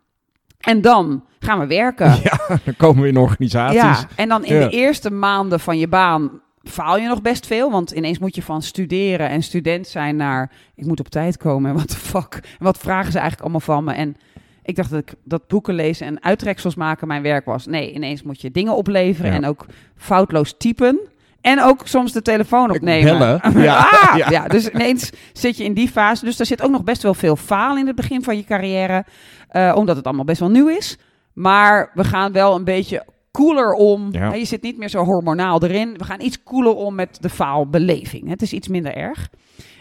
En 0.60 0.80
dan 0.80 1.24
gaan 1.38 1.58
we 1.58 1.66
werken. 1.66 2.06
Ja, 2.22 2.38
dan 2.64 2.76
komen 2.76 3.02
we 3.02 3.08
in 3.08 3.16
organisaties. 3.16 3.80
Ja, 3.80 4.08
en 4.16 4.28
dan 4.28 4.44
in 4.44 4.54
Ja. 4.54 4.68
de 4.68 4.76
eerste 4.76 5.10
maanden 5.10 5.60
van 5.60 5.78
je 5.78 5.88
baan 5.88 6.40
faal 6.62 6.98
je 6.98 7.08
nog 7.08 7.22
best 7.22 7.46
veel. 7.46 7.70
Want 7.70 7.90
ineens 7.90 8.18
moet 8.18 8.34
je 8.34 8.42
van 8.42 8.62
studeren 8.62 9.28
en 9.28 9.42
student 9.42 9.86
zijn 9.86 10.16
naar... 10.16 10.52
ik 10.74 10.86
moet 10.86 11.00
op 11.00 11.08
tijd 11.08 11.36
komen 11.36 11.70
en 11.70 11.76
wat 11.76 11.90
de 11.90 11.96
fuck. 11.96 12.34
En 12.34 12.64
wat 12.64 12.78
vragen 12.78 13.12
ze 13.12 13.18
eigenlijk 13.18 13.40
allemaal 13.40 13.60
van 13.76 13.84
me? 13.84 13.92
En 13.92 14.16
ik 14.62 14.76
dacht 14.76 14.90
dat, 14.90 15.00
ik, 15.00 15.14
dat 15.24 15.46
boeken 15.48 15.74
lezen 15.74 16.06
en 16.06 16.22
uittreksels 16.22 16.74
maken 16.74 17.06
mijn 17.06 17.22
werk 17.22 17.44
was. 17.44 17.66
Nee, 17.66 17.92
ineens 17.92 18.22
moet 18.22 18.40
je 18.40 18.50
dingen 18.50 18.76
opleveren 18.76 19.30
Ja. 19.30 19.36
en 19.36 19.44
ook 19.46 19.66
foutloos 19.96 20.54
typen. 20.58 20.98
En 21.44 21.62
ook 21.62 21.80
soms 21.86 22.12
de 22.12 22.22
telefoon 22.22 22.70
opnemen. 22.70 23.18
Bellen. 23.18 23.40
Ja. 23.62 23.88
Ja. 23.90 24.16
ja. 24.16 24.30
Ja. 24.36 24.46
dus 24.48 24.68
ineens 24.68 25.10
zit 25.32 25.56
je 25.56 25.64
in 25.64 25.74
die 25.74 25.88
fase. 25.88 26.24
Dus 26.24 26.40
er 26.40 26.46
zit 26.46 26.62
ook 26.62 26.70
nog 26.70 26.84
best 26.84 27.02
wel 27.02 27.14
veel 27.14 27.36
faal 27.36 27.76
in 27.76 27.86
het 27.86 27.96
begin 27.96 28.22
van 28.22 28.36
je 28.36 28.44
carrière. 28.44 29.04
eh, 29.48 29.72
omdat 29.76 29.96
het 29.96 30.04
allemaal 30.04 30.24
best 30.24 30.40
wel 30.40 30.50
nieuw 30.50 30.68
is. 30.68 30.98
Maar 31.32 31.90
we 31.94 32.04
gaan 32.04 32.32
wel 32.32 32.54
een 32.54 32.64
beetje 32.64 33.04
koeler 33.30 33.72
om. 33.72 34.08
Ja. 34.12 34.30
Hè, 34.30 34.34
Je 34.34 34.44
zit 34.44 34.62
niet 34.62 34.78
meer 34.78 34.88
zo 34.88 35.04
hormonaal 35.04 35.62
erin. 35.62 35.94
We 35.98 36.04
gaan 36.04 36.20
iets 36.20 36.42
koeler 36.42 36.74
om 36.74 36.94
met 36.94 37.18
de 37.20 37.28
faalbeleving. 37.30 38.28
Het 38.28 38.42
is 38.42 38.52
iets 38.52 38.68
minder 38.68 38.94
erg. 38.96 39.28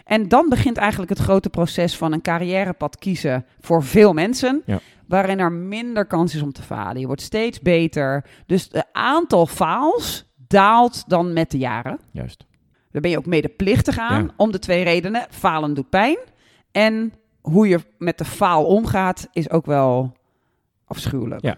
En 0.04 0.28
dan 0.28 0.48
begint 0.48 0.76
eigenlijk 0.76 1.10
het 1.10 1.18
grote 1.18 1.50
proces 1.50 1.96
van 1.96 2.12
een 2.12 2.22
carrièrepad 2.22 2.98
kiezen 2.98 3.46
voor 3.60 3.82
veel 3.82 4.12
mensen. 4.12 4.62
Ja. 4.66 4.78
Waarin 5.08 5.38
er 5.38 5.52
minder 5.52 6.06
kans 6.06 6.34
is 6.34 6.42
om 6.42 6.52
te 6.52 6.62
falen. 6.62 7.00
Je 7.00 7.06
wordt 7.06 7.22
steeds 7.22 7.60
beter. 7.60 8.24
Dus 8.46 8.68
het 8.72 8.86
aantal 8.92 9.46
faals 9.46 10.32
daalt 10.54 11.04
dan 11.06 11.32
met 11.32 11.50
de 11.50 11.58
jaren. 11.58 11.98
Juist. 12.10 12.44
Daar 12.90 13.02
ben 13.02 13.10
je 13.10 13.18
ook 13.18 13.26
medeplichtig 13.26 13.98
aan. 13.98 14.24
Ja. 14.24 14.34
Om 14.36 14.52
de 14.52 14.58
twee 14.58 14.84
redenen. 14.84 15.26
Falen 15.30 15.74
doet 15.74 15.90
pijn. 15.90 16.16
En 16.72 17.12
hoe 17.40 17.68
je 17.68 17.80
met 17.98 18.18
de 18.18 18.24
faal 18.24 18.64
omgaat 18.64 19.28
is 19.32 19.50
ook 19.50 19.66
wel 19.66 20.16
afschuwelijk. 20.84 21.42
Ja. 21.42 21.56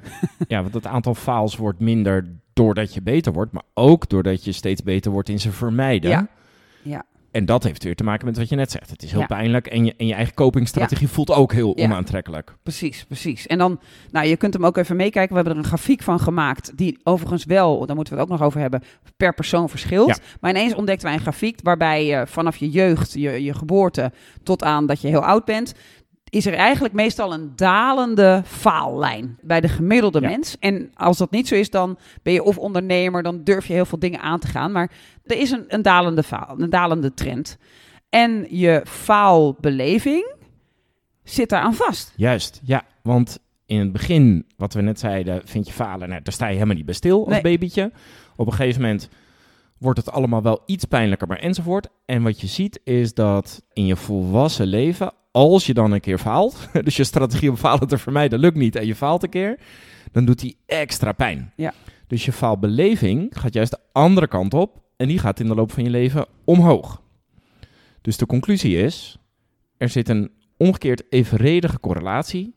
Ja, 0.48 0.62
want 0.62 0.74
het 0.74 0.86
aantal 0.86 1.14
faals 1.14 1.56
wordt 1.56 1.80
minder 1.80 2.26
doordat 2.52 2.94
je 2.94 3.02
beter 3.02 3.32
wordt, 3.32 3.52
maar 3.52 3.62
ook 3.74 4.08
doordat 4.08 4.44
je 4.44 4.52
steeds 4.52 4.82
beter 4.82 5.12
wordt 5.12 5.28
in 5.28 5.40
ze 5.40 5.52
vermijden. 5.52 6.10
Ja. 6.10 6.28
Ja. 6.82 7.04
En 7.36 7.44
dat 7.46 7.62
heeft 7.62 7.82
weer 7.82 7.94
te 7.94 8.04
maken 8.04 8.26
met 8.26 8.36
wat 8.36 8.48
je 8.48 8.56
net 8.56 8.70
zegt. 8.70 8.90
Het 8.90 9.02
is 9.02 9.10
heel 9.10 9.20
Ja. 9.20 9.26
pijnlijk 9.26 9.66
en 9.66 9.84
je, 9.84 9.94
en 9.96 10.06
je 10.06 10.14
eigen 10.14 10.34
copingstrategie 10.34 11.08
voelt 11.08 11.30
ook 11.30 11.52
heel 11.52 11.72
Ja. 11.78 11.84
onaantrekkelijk. 11.84 12.54
Precies, 12.62 13.04
precies. 13.04 13.46
En 13.46 13.58
dan, 13.58 13.80
nou, 14.10 14.26
je 14.26 14.36
kunt 14.36 14.54
hem 14.54 14.66
ook 14.66 14.76
even 14.76 14.96
meekijken. 14.96 15.28
We 15.28 15.34
hebben 15.34 15.52
er 15.52 15.58
een 15.58 15.64
grafiek 15.68 16.02
van 16.02 16.20
gemaakt, 16.20 16.76
die 16.76 16.98
overigens 17.02 17.44
wel, 17.44 17.86
daar 17.86 17.96
moeten 17.96 18.14
we 18.14 18.20
het 18.20 18.30
ook 18.30 18.38
nog 18.38 18.46
over 18.46 18.60
hebben, 18.60 18.82
per 19.16 19.34
persoon 19.34 19.68
verschilt. 19.68 20.20
Maar 20.40 20.50
ineens 20.50 20.74
ontdekten 20.74 21.06
wij 21.06 21.14
een 21.16 21.22
grafiek 21.22 21.58
waarbij 21.62 22.06
je 22.06 22.26
vanaf 22.26 22.56
je 22.56 22.70
jeugd, 22.70 23.12
je, 23.12 23.42
je 23.44 23.54
geboorte, 23.54 24.12
tot 24.42 24.62
aan 24.62 24.86
dat 24.86 25.00
je 25.00 25.08
heel 25.08 25.24
oud 25.24 25.44
bent, 25.44 25.74
is 26.30 26.46
er 26.46 26.54
eigenlijk 26.54 26.94
meestal 26.94 27.32
een 27.32 27.52
dalende 27.56 28.42
faallijn 28.44 29.38
bij 29.42 29.60
de 29.60 29.68
gemiddelde 29.68 30.20
Ja. 30.20 30.28
mens. 30.28 30.56
En 30.58 30.90
als 30.94 31.18
dat 31.18 31.30
niet 31.30 31.48
zo 31.48 31.54
is, 31.54 31.70
dan 31.70 31.98
ben 32.22 32.32
je 32.32 32.42
of 32.42 32.58
ondernemer, 32.58 33.22
dan 33.22 33.44
durf 33.44 33.66
je 33.66 33.72
heel 33.72 33.84
veel 33.84 33.98
dingen 33.98 34.20
aan 34.20 34.38
te 34.38 34.46
gaan. 34.46 34.72
Maar 34.72 34.90
er 35.24 35.38
is 35.38 35.50
een, 35.50 35.64
een 35.68 35.82
dalende 35.82 36.22
faal, 36.22 36.54
een 36.58 36.70
dalende 36.70 37.14
trend. 37.14 37.56
En 38.10 38.46
je 38.50 38.82
faalbeleving 38.84 40.34
zit 41.24 41.48
daar 41.48 41.60
aan 41.62 41.74
vast. 41.74 42.12
Juist, 42.16 42.60
ja. 42.64 42.82
Want 43.02 43.38
in 43.66 43.78
het 43.78 43.92
begin, 43.92 44.46
wat 44.56 44.74
we 44.74 44.80
net 44.82 44.98
zeiden, 44.98 45.42
vind 45.44 45.66
je 45.66 45.72
falen, 45.72 46.08
nou, 46.08 46.20
daar 46.22 46.32
sta 46.32 46.46
je 46.46 46.52
helemaal 46.54 46.76
niet 46.76 46.84
bij 46.84 46.94
stil 46.94 47.18
als 47.24 47.28
Nee. 47.28 47.40
babytje. 47.42 47.92
Op 48.36 48.46
een 48.46 48.52
gegeven 48.52 48.80
moment 48.82 49.08
wordt 49.78 49.98
het 49.98 50.10
allemaal 50.10 50.42
wel 50.42 50.62
iets 50.66 50.84
pijnlijker, 50.84 51.28
maar 51.28 51.38
enzovoort. 51.38 51.88
En 52.04 52.22
wat 52.22 52.40
je 52.40 52.46
ziet 52.46 52.80
is 52.84 53.14
dat 53.14 53.62
in 53.72 53.86
je 53.86 53.96
volwassen 53.96 54.66
leven, 54.66 55.12
als 55.36 55.66
je 55.66 55.74
dan 55.74 55.92
een 55.92 56.00
keer 56.00 56.18
faalt, 56.18 56.68
dus 56.84 56.96
je 56.96 57.04
strategie 57.04 57.50
om 57.50 57.56
falen 57.56 57.88
te 57.88 57.98
vermijden 57.98 58.38
lukt 58.38 58.56
niet 58.56 58.76
en 58.76 58.86
je 58.86 58.94
faalt 58.94 59.22
een 59.22 59.28
keer, 59.28 59.58
dan 60.12 60.24
doet 60.24 60.38
die 60.38 60.56
extra 60.66 61.12
pijn. 61.12 61.52
Ja. 61.56 61.72
Dus 62.06 62.24
je 62.24 62.32
faalbeleving 62.32 63.32
gaat 63.40 63.52
juist 63.54 63.70
de 63.70 63.78
andere 63.92 64.28
kant 64.28 64.54
op 64.54 64.82
en 64.96 65.08
die 65.08 65.18
gaat 65.18 65.40
in 65.40 65.46
de 65.46 65.54
loop 65.54 65.72
van 65.72 65.82
je 65.84 65.90
leven 65.90 66.26
omhoog. 66.44 67.02
Dus 68.00 68.16
de 68.16 68.26
conclusie 68.26 68.76
is, 68.76 69.18
er 69.76 69.88
zit 69.88 70.08
een 70.08 70.30
omgekeerd 70.56 71.02
evenredige 71.12 71.80
correlatie 71.80 72.54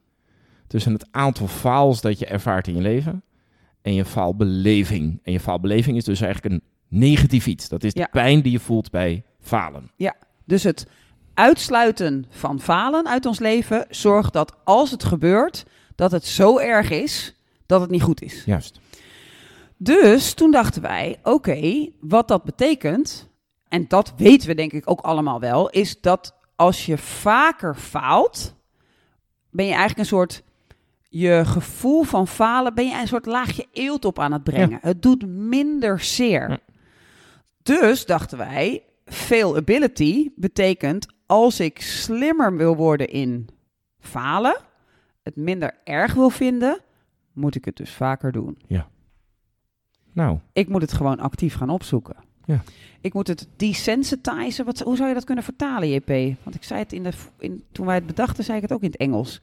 tussen 0.68 0.94
het 0.94 1.08
aantal 1.12 1.48
faals 1.48 2.02
dat 2.02 2.20
je 2.20 2.26
ervaart 2.26 2.68
in 2.68 2.76
je 2.76 2.82
leven 2.82 3.24
en 3.82 3.94
je 3.94 4.06
faalbeleving. 4.06 5.20
En 5.24 5.32
je 5.32 5.40
faalbeleving 5.40 5.98
is 5.98 6.04
dus 6.04 6.22
eigenlijk 6.22 6.54
een 6.54 6.64
negatief 7.00 7.48
iets. 7.48 7.70
Dat 7.70 7.84
is 7.84 7.94
de 7.94 8.00
Ja. 8.00 8.08
pijn 8.12 8.42
die 8.42 8.52
je 8.52 8.60
voelt 8.60 8.92
bij 8.92 9.24
falen. 9.40 9.92
Dus 10.46 10.64
het 10.64 10.88
uitsluiten 11.40 12.26
van 12.30 12.60
falen 12.60 13.08
uit 13.08 13.26
ons 13.26 13.40
leven 13.40 13.86
zorgt 13.90 14.34
dat 14.34 14.56
als 14.64 14.92
het 14.92 15.04
gebeurt, 15.04 15.66
dat 15.96 16.12
het 16.12 16.26
zo 16.26 16.58
erg 16.58 16.90
is 16.90 17.36
dat 17.66 17.82
het 17.82 17.90
niet 17.90 18.02
goed 18.02 18.22
is. 18.22 18.44
Juist. 18.46 18.80
Dus 19.78 20.34
toen 20.34 20.52
dachten 20.52 20.82
wij, 20.82 21.20
oké, 21.24 21.90
wat 22.00 22.28
dat 22.28 22.44
betekent, 22.44 23.30
en 23.68 23.88
dat 23.88 24.14
weten 24.18 24.48
we 24.48 24.56
denk 24.56 24.72
ik 24.74 24.90
ook 24.90 25.00
allemaal 25.02 25.40
wel, 25.40 25.70
is 25.70 26.02
dat 26.02 26.36
als 26.56 26.86
je 26.86 26.98
vaker 26.98 27.76
faalt, 27.76 28.56
ben 29.52 29.66
je 29.66 29.72
eigenlijk 29.72 30.00
een 30.00 30.18
soort, 30.18 30.44
je 31.10 31.42
gevoel 31.46 32.04
van 32.04 32.28
falen, 32.28 32.76
ben 32.76 32.88
je 32.88 33.00
een 33.00 33.08
soort 33.08 33.26
laagje 33.26 33.66
eelt 33.72 34.06
op 34.06 34.20
aan 34.20 34.32
het 34.32 34.44
brengen. 34.44 34.80
Het 34.82 35.02
doet 35.02 35.26
minder 35.28 36.00
zeer. 36.00 36.50
Ja. 36.50 36.60
Dus 37.64 38.06
dachten 38.06 38.38
wij, 38.38 38.84
failability 39.06 40.30
betekent 40.36 41.18
als 41.30 41.60
ik 41.60 41.82
slimmer 41.82 42.56
wil 42.58 42.76
worden 42.76 43.08
in 43.10 43.48
falen, 44.00 44.58
het 45.24 45.36
minder 45.36 45.78
erg 45.84 46.14
wil 46.14 46.30
vinden, 46.30 46.80
moet 47.34 47.56
ik 47.56 47.66
het 47.66 47.76
dus 47.76 47.92
vaker 47.92 48.32
doen. 48.32 48.58
Nou, 50.14 50.40
Ik 50.54 50.70
moet 50.70 50.82
het 50.82 50.94
gewoon 50.94 51.20
actief 51.20 51.56
gaan 51.56 51.70
opzoeken. 51.70 52.16
Ja. 52.46 52.62
Ik 53.02 53.14
moet 53.14 53.28
het 53.28 53.48
desensitizen. 53.56 54.66
Wat, 54.66 54.80
hoe 54.80 54.96
zou 54.96 55.08
je 55.08 55.14
dat 55.14 55.24
kunnen 55.24 55.44
vertalen, 55.44 55.90
JP? 55.90 56.38
Want 56.44 56.56
ik 56.56 56.64
zei 56.64 56.80
het 56.80 56.94
in 56.94 57.04
de, 57.04 57.12
in, 57.40 57.64
toen 57.72 57.86
wij 57.86 57.96
het 57.96 58.06
bedachten, 58.06 58.44
zei 58.44 58.58
ik 58.58 58.64
het 58.64 58.72
ook 58.72 58.82
in 58.82 58.90
het 58.92 58.98
Engels. 59.00 59.42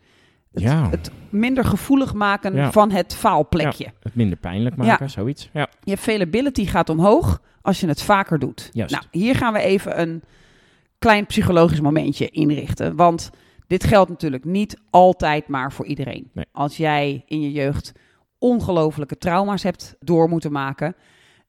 Het, 0.52 0.62
Ja. 0.62 0.90
het 0.90 1.10
minder 1.30 1.64
gevoelig 1.64 2.14
maken 2.14 2.54
Ja. 2.54 2.72
van 2.72 2.90
het 2.90 3.14
faalplekje. 3.14 3.92
het 4.02 4.14
minder 4.14 4.38
pijnlijk 4.38 4.76
maken, 4.76 5.10
zoiets. 5.10 5.50
Ja. 5.52 5.68
Je 5.82 5.96
failability 5.96 6.66
gaat 6.66 6.88
omhoog 6.88 7.40
als 7.62 7.80
je 7.80 7.86
het 7.88 8.02
vaker 8.02 8.38
doet. 8.38 8.68
Juist. 8.72 8.92
Nou, 8.94 9.04
hier 9.10 9.34
gaan 9.36 9.52
we 9.52 9.58
even 9.58 10.00
een 10.00 10.22
klein 10.98 11.26
psychologisch 11.26 11.80
momentje 11.80 12.28
inrichten. 12.28 12.96
Want 12.96 13.30
dit 13.66 13.84
geldt 13.84 14.10
natuurlijk 14.10 14.44
niet 14.44 14.80
altijd 14.90 15.48
maar 15.48 15.72
voor 15.72 15.86
iedereen. 15.86 16.30
Nee. 16.32 16.44
Als 16.52 16.76
jij 16.76 17.22
in 17.26 17.40
je 17.40 17.52
jeugd 17.52 17.92
ongelofelijke 18.38 19.18
trauma's 19.18 19.62
hebt 19.62 19.96
door 19.98 20.28
moeten 20.28 20.52
maken, 20.52 20.96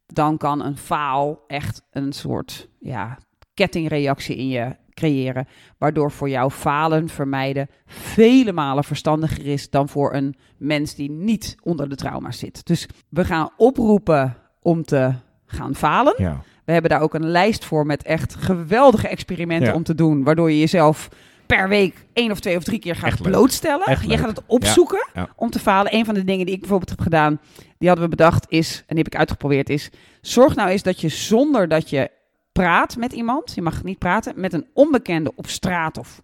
dan 0.06 0.38
kan 0.38 0.64
een 0.64 0.78
faal 0.78 1.44
echt 1.48 1.84
een 1.92 2.14
soort 2.14 2.70
ja, 2.80 3.18
kettingreactie 3.54 4.36
in 4.36 4.48
je 4.48 4.76
creëren. 4.94 5.48
Waardoor 5.78 6.12
voor 6.12 6.30
jou 6.30 6.52
falen 6.52 7.10
vermijden 7.10 7.70
vele 7.86 8.52
malen 8.52 8.84
verstandiger 8.84 9.46
is 9.46 9.70
dan 9.70 9.90
voor 9.90 10.14
een 10.14 10.36
mens 10.58 10.96
die 10.96 11.12
niet 11.12 11.56
onder 11.64 11.90
de 11.90 11.96
trauma's 11.96 12.40
zit. 12.40 12.66
Dus 12.66 12.88
we 13.10 13.26
gaan 13.26 13.50
oproepen 13.58 14.38
om 14.62 14.84
te 14.84 15.14
gaan 15.46 15.76
falen. 15.76 16.14
ja. 16.18 16.44
We 16.68 16.74
hebben 16.74 16.92
daar 16.92 17.02
ook 17.02 17.14
een 17.14 17.28
lijst 17.30 17.66
voor 17.66 17.86
met 17.86 18.04
echt 18.04 18.36
geweldige 18.36 19.08
experimenten 19.08 19.68
Ja. 19.68 19.74
om 19.74 19.84
te 19.84 19.96
doen. 19.96 20.24
Waardoor 20.24 20.52
je 20.52 20.60
jezelf 20.60 21.10
per 21.46 21.70
week 21.70 22.06
één 22.14 22.32
of 22.32 22.40
twee 22.40 22.58
of 22.58 22.64
drie 22.64 22.80
keer 22.80 22.96
gaat 22.96 23.06
Echt 23.12 23.22
blootstellen. 23.22 23.98
Je 24.08 24.18
gaat 24.18 24.30
het 24.30 24.42
opzoeken 24.48 25.08
Ja, 25.14 25.22
ja. 25.22 25.30
om 25.36 25.50
te 25.50 25.60
falen. 25.60 25.96
Een 25.96 26.06
van 26.06 26.14
de 26.14 26.24
dingen 26.24 26.46
die 26.46 26.54
ik 26.56 26.60
bijvoorbeeld 26.60 26.90
heb 26.90 27.02
gedaan, 27.02 27.40
die 27.78 27.88
hadden 27.88 28.10
we 28.10 28.16
bedacht, 28.16 28.46
is, 28.50 28.78
en 28.78 28.96
die 28.96 29.04
heb 29.04 29.08
ik 29.14 29.20
uitgeprobeerd, 29.20 29.70
is 29.70 29.90
zorg 30.22 30.56
nou 30.56 30.70
eens 30.70 30.84
dat 30.84 31.02
je 31.02 31.10
zonder 31.10 31.68
dat 31.68 31.90
je 31.90 32.12
praat 32.52 32.98
met 32.98 33.14
iemand, 33.14 33.56
je 33.56 33.62
mag 33.62 33.84
niet 33.84 33.98
praten, 34.00 34.34
met 34.36 34.54
een 34.54 34.66
onbekende 34.74 35.32
op 35.36 35.48
straat 35.48 35.98
of 35.98 36.22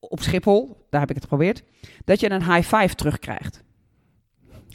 op 0.00 0.22
Schiphol, 0.22 0.86
daar 0.90 1.00
heb 1.00 1.08
ik 1.08 1.14
het 1.16 1.24
geprobeerd, 1.24 1.62
dat 2.04 2.20
je 2.20 2.30
een 2.30 2.52
high 2.54 2.76
five 2.76 2.94
terugkrijgt. 2.94 3.62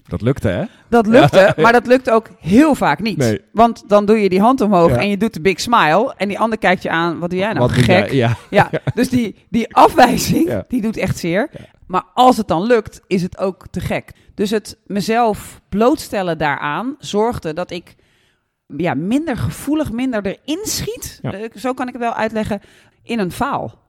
Dat 0.07 0.21
lukte, 0.21 0.47
hè? 0.47 0.63
Dat 0.89 1.07
lukte, 1.07 1.53
maar 1.61 1.71
dat 1.71 1.87
lukt 1.87 2.09
ook 2.09 2.29
heel 2.39 2.75
vaak 2.75 2.99
niet. 2.99 3.17
Nee. 3.17 3.41
Want 3.51 3.89
dan 3.89 4.05
doe 4.05 4.21
je 4.21 4.29
die 4.29 4.39
hand 4.41 4.61
omhoog 4.61 4.89
Ja. 4.89 4.97
en 4.97 5.09
je 5.09 5.17
doet 5.17 5.33
de 5.33 5.41
big 5.41 5.59
smile. 5.59 6.13
En 6.17 6.27
die 6.27 6.39
ander 6.39 6.57
kijkt 6.57 6.83
je 6.83 6.89
aan, 6.89 7.19
wat 7.19 7.29
doe 7.29 7.39
jij 7.39 7.47
nou? 7.53 7.59
Wat 7.59 7.71
Gek. 7.71 7.85
jij? 7.85 8.11
Ja. 8.11 8.37
Ja, 8.49 8.69
dus 8.93 9.09
die, 9.09 9.35
die 9.49 9.75
afwijzing, 9.75 10.47
Ja. 10.47 10.65
die 10.67 10.81
doet 10.81 10.97
echt 10.97 11.17
zeer. 11.17 11.47
Ja. 11.51 11.59
Maar 11.87 12.03
als 12.13 12.37
het 12.37 12.47
dan 12.47 12.63
lukt, 12.63 13.01
is 13.07 13.21
het 13.21 13.37
ook 13.37 13.67
te 13.71 13.79
gek. 13.79 14.11
Dus 14.35 14.49
het 14.49 14.77
mezelf 14.85 15.61
blootstellen 15.69 16.37
daaraan 16.37 16.95
zorgde 16.99 17.53
dat 17.53 17.71
ik 17.71 17.95
ja, 18.77 18.93
minder 18.93 19.37
gevoelig, 19.37 19.91
minder 19.91 20.25
erin 20.25 20.65
schiet. 20.65 21.19
Ja. 21.21 21.33
Eh, 21.33 21.49
Zo 21.55 21.73
kan 21.73 21.87
ik 21.87 21.93
het 21.93 22.01
wel 22.01 22.13
uitleggen. 22.13 22.61
In 23.03 23.19
een 23.19 23.31
faal. 23.31 23.81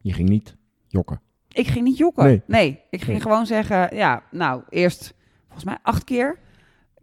Je 0.00 0.12
ging 0.12 0.28
niet 0.28 0.56
jokken. 0.88 1.20
Ik 1.48 1.66
ging 1.66 1.84
niet 1.84 1.96
jokken. 1.96 2.42
Nee. 2.46 2.80
ik 2.90 2.98
ging 3.00 3.12
Nee. 3.12 3.20
gewoon 3.20 3.46
zeggen, 3.46 3.96
ja, 3.96 4.22
nou, 4.30 4.62
eerst 4.68 5.14
volgens 5.54 5.64
mij 5.64 5.78
acht 5.82 6.04
keer 6.04 6.38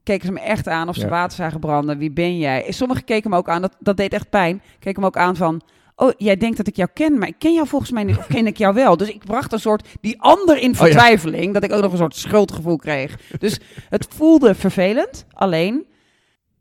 keken 0.03 0.25
ze 0.25 0.31
me 0.31 0.39
echt 0.39 0.67
aan 0.67 0.89
of 0.89 0.95
ze 0.95 1.01
Ja. 1.01 1.07
water 1.09 1.37
zagen 1.37 1.59
branden. 1.59 1.97
Wie 1.97 2.11
ben 2.11 2.37
jij? 2.37 2.65
Sommigen 2.71 3.03
keken 3.03 3.29
me 3.29 3.37
ook 3.37 3.49
aan, 3.49 3.61
dat, 3.61 3.75
dat 3.79 3.97
deed 3.97 4.13
echt 4.13 4.29
pijn. 4.29 4.61
Keken 4.79 5.01
me 5.01 5.07
ook 5.07 5.17
aan 5.17 5.35
van, 5.35 5.61
oh, 5.95 6.11
jij 6.17 6.37
denkt 6.37 6.57
dat 6.57 6.67
ik 6.67 6.75
jou 6.75 6.89
ken, 6.93 7.17
maar 7.17 7.27
ik 7.27 7.35
ken 7.39 7.53
jou 7.53 7.67
volgens 7.67 7.91
mij 7.91 8.03
niet. 8.03 8.17
Of 8.17 8.27
ken 8.27 8.47
ik 8.47 8.57
jou 8.57 8.73
wel? 8.73 8.97
Dus 8.97 9.09
ik 9.09 9.25
bracht 9.25 9.53
een 9.53 9.59
soort, 9.59 9.87
die 10.01 10.21
ander 10.21 10.57
in 10.57 10.69
ja. 10.69 10.75
vertwijfeling, 10.75 11.53
dat 11.53 11.63
ik 11.63 11.71
ook 11.71 11.81
nog 11.81 11.91
een 11.91 11.97
soort 11.97 12.15
schuldgevoel 12.15 12.75
kreeg. 12.77 13.19
Dus 13.39 13.59
het 13.89 14.07
voelde 14.09 14.55
vervelend, 14.55 15.25
alleen 15.33 15.85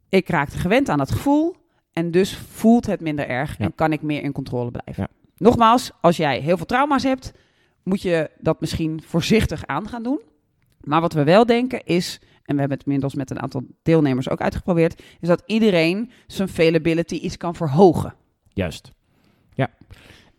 ik 0.09 0.29
raakte 0.29 0.59
gewend 0.59 0.89
aan 0.89 1.01
het 1.01 1.11
gevoel. 1.13 1.57
En 1.93 2.11
dus 2.11 2.37
voelt 2.51 2.87
het 2.87 3.01
minder 3.01 3.29
erg 3.29 3.59
Ja. 3.59 3.65
en 3.65 3.75
kan 3.75 3.93
ik 3.93 4.03
meer 4.03 4.23
in 4.23 4.33
controle 4.33 4.71
blijven. 4.71 5.09
Nogmaals, 5.37 5.91
als 6.01 6.17
jij 6.17 6.39
heel 6.41 6.57
veel 6.57 6.67
trauma's 6.67 7.03
hebt, 7.03 7.33
moet 7.83 8.03
je 8.03 8.31
dat 8.39 8.61
misschien 8.61 9.03
voorzichtig 9.07 9.67
aan 9.67 9.89
gaan 9.89 10.03
doen. 10.03 10.21
Maar 10.81 11.01
wat 11.01 11.13
we 11.13 11.25
wel 11.25 11.47
denken 11.47 11.85
is, 11.85 12.19
en 12.45 12.55
we 12.55 12.61
hebben 12.61 12.79
het 12.79 12.87
inmiddels 12.87 13.15
met 13.15 13.31
een 13.31 13.41
aantal 13.43 13.63
deelnemers 13.83 14.29
ook 14.29 14.41
uitgeprobeerd, 14.41 15.03
is 15.21 15.29
dat 15.29 15.43
iedereen 15.47 16.11
zijn 16.27 16.49
failability 16.49 17.15
iets 17.15 17.37
kan 17.37 17.55
verhogen. 17.55 18.15
Juist. 18.53 18.93
Ja. 19.55 19.71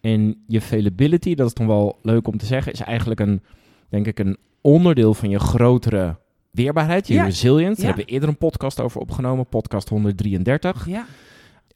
En 0.01 0.43
je 0.47 0.61
failability, 0.61 1.35
dat 1.35 1.47
is 1.47 1.53
dan 1.53 1.67
wel 1.67 1.99
leuk 2.01 2.27
om 2.27 2.37
te 2.37 2.45
zeggen, 2.45 2.71
is 2.71 2.79
eigenlijk 2.81 3.19
een, 3.19 3.41
denk 3.89 4.07
ik, 4.07 4.19
een 4.19 4.37
onderdeel 4.61 5.13
van 5.13 5.29
je 5.29 5.39
grotere 5.39 6.19
weerbaarheid, 6.51 7.07
je 7.07 7.13
Ja. 7.13 7.23
resilience. 7.23 7.75
Daar 7.75 7.79
Ja. 7.81 7.85
hebben 7.85 8.05
we 8.05 8.11
eerder 8.11 8.29
een 8.29 8.37
podcast 8.37 8.79
over 8.79 9.01
opgenomen, 9.01 9.45
podcast 9.47 9.89
133. 9.89 10.87
Ja, 10.87 11.05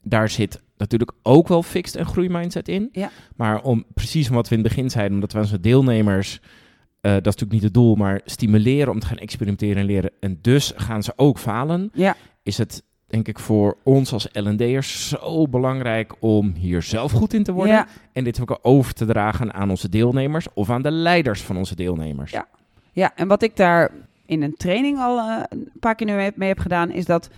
Daar 0.08 0.28
zit 0.28 0.62
natuurlijk 0.76 1.12
ook 1.22 1.48
wel 1.48 1.62
fixed 1.62 1.96
en 1.96 2.06
groeimindset 2.06 2.68
in. 2.68 2.88
Ja. 2.92 3.10
Maar 3.36 3.62
om 3.62 3.84
precies 3.94 4.28
wat 4.28 4.48
we 4.48 4.56
in 4.56 4.60
het 4.62 4.68
begin 4.74 4.90
zeiden, 4.90 5.14
omdat 5.14 5.32
we 5.32 5.38
onze 5.38 5.60
deelnemers, 5.60 6.40
eh, 7.06 7.12
dat 7.12 7.26
is 7.26 7.40
natuurlijk 7.40 7.52
niet 7.52 7.62
het 7.62 7.74
doel, 7.74 7.94
maar 7.94 8.20
stimuleren 8.24 8.92
om 8.92 9.00
te 9.00 9.06
gaan 9.06 9.18
experimenteren 9.18 9.76
en 9.76 9.84
leren. 9.84 10.10
En 10.20 10.38
dus 10.40 10.72
gaan 10.76 11.02
ze 11.02 11.12
ook 11.16 11.38
falen. 11.38 11.90
ja, 11.92 12.16
Is 12.42 12.58
het 12.58 12.82
denk 13.06 13.28
ik 13.28 13.38
voor 13.38 13.76
ons 13.82 14.12
als 14.12 14.28
L&D'ers 14.32 15.08
zo 15.08 15.48
belangrijk 15.48 16.14
om 16.20 16.54
hier 16.54 16.82
zelf 16.82 17.12
goed 17.12 17.32
in 17.34 17.42
te 17.42 17.52
worden. 17.52 17.74
ja, 17.74 17.86
En 18.12 18.24
dit 18.24 18.40
ook 18.40 18.58
over 18.62 18.92
te 18.92 19.04
dragen 19.04 19.54
aan 19.54 19.70
onze 19.70 19.88
deelnemers 19.88 20.46
of 20.54 20.70
aan 20.70 20.82
de 20.82 20.90
leiders 20.90 21.42
van 21.42 21.56
onze 21.56 21.74
deelnemers. 21.74 22.30
Ja. 22.30 22.46
ja. 22.92 23.12
En 23.14 23.28
wat 23.28 23.42
ik 23.42 23.56
daar 23.56 23.90
in 24.26 24.42
een 24.42 24.56
training 24.56 24.98
al 24.98 25.18
eh, 25.18 25.42
een 25.48 25.70
paar 25.80 25.94
keer 25.94 26.06
nu 26.06 26.12
mee, 26.14 26.32
mee 26.34 26.48
heb 26.48 26.58
gedaan, 26.58 26.90
is 26.90 27.04
dat 27.04 27.30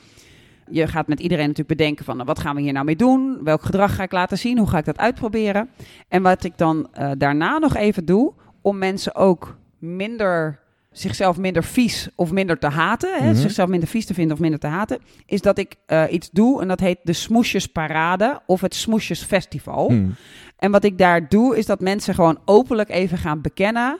je 0.70 0.86
gaat 0.86 1.08
met 1.08 1.20
iedereen 1.20 1.46
natuurlijk 1.46 1.78
bedenken 1.78 2.04
van 2.04 2.14
nou, 2.14 2.26
wat 2.26 2.38
gaan 2.38 2.54
we 2.54 2.62
hier 2.62 2.72
nou 2.72 2.84
mee 2.84 2.96
doen? 2.96 3.38
Welk 3.44 3.62
gedrag 3.62 3.94
ga 3.94 4.02
ik 4.02 4.12
laten 4.12 4.38
zien? 4.38 4.58
Hoe 4.58 4.68
ga 4.68 4.78
ik 4.78 4.84
dat 4.84 4.98
uitproberen? 4.98 5.68
En 6.08 6.22
wat 6.22 6.44
ik 6.44 6.52
dan 6.58 6.88
eh, 6.92 7.10
daarna 7.18 7.58
nog 7.58 7.76
even 7.76 8.04
doe, 8.04 8.32
om 8.68 8.78
mensen 8.78 9.14
ook 9.14 9.56
minder 9.78 10.58
zichzelf 10.92 11.36
minder 11.36 11.64
vies 11.64 12.08
of 12.14 12.32
minder 12.32 12.58
te 12.58 12.66
haten, 12.68 13.22
hè, 13.22 13.30
Mhm. 13.30 13.40
zichzelf 13.40 13.68
minder 13.68 13.88
vies 13.88 14.06
te 14.06 14.14
vinden 14.14 14.34
of 14.34 14.40
minder 14.42 14.60
te 14.60 14.66
haten, 14.66 14.98
is 15.26 15.40
dat 15.40 15.58
ik 15.58 15.74
eh, 15.86 16.04
iets 16.10 16.30
doe 16.30 16.60
en 16.62 16.68
dat 16.68 16.80
heet 16.80 16.98
de 17.02 17.12
Smoesjesparade 17.12 18.40
of 18.46 18.60
het 18.60 18.74
Smoesjesfestival. 18.74 19.88
Hmm. 19.88 20.14
En 20.58 20.70
wat 20.70 20.84
ik 20.84 20.98
daar 20.98 21.28
doe, 21.28 21.56
is 21.56 21.66
dat 21.66 21.80
mensen 21.80 22.14
gewoon 22.14 22.38
openlijk 22.44 22.88
even 22.90 23.18
gaan 23.18 23.40
bekennen. 23.40 23.98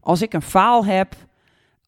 Als 0.00 0.22
ik 0.22 0.32
een 0.32 0.42
faal 0.42 0.84
heb, 0.84 1.14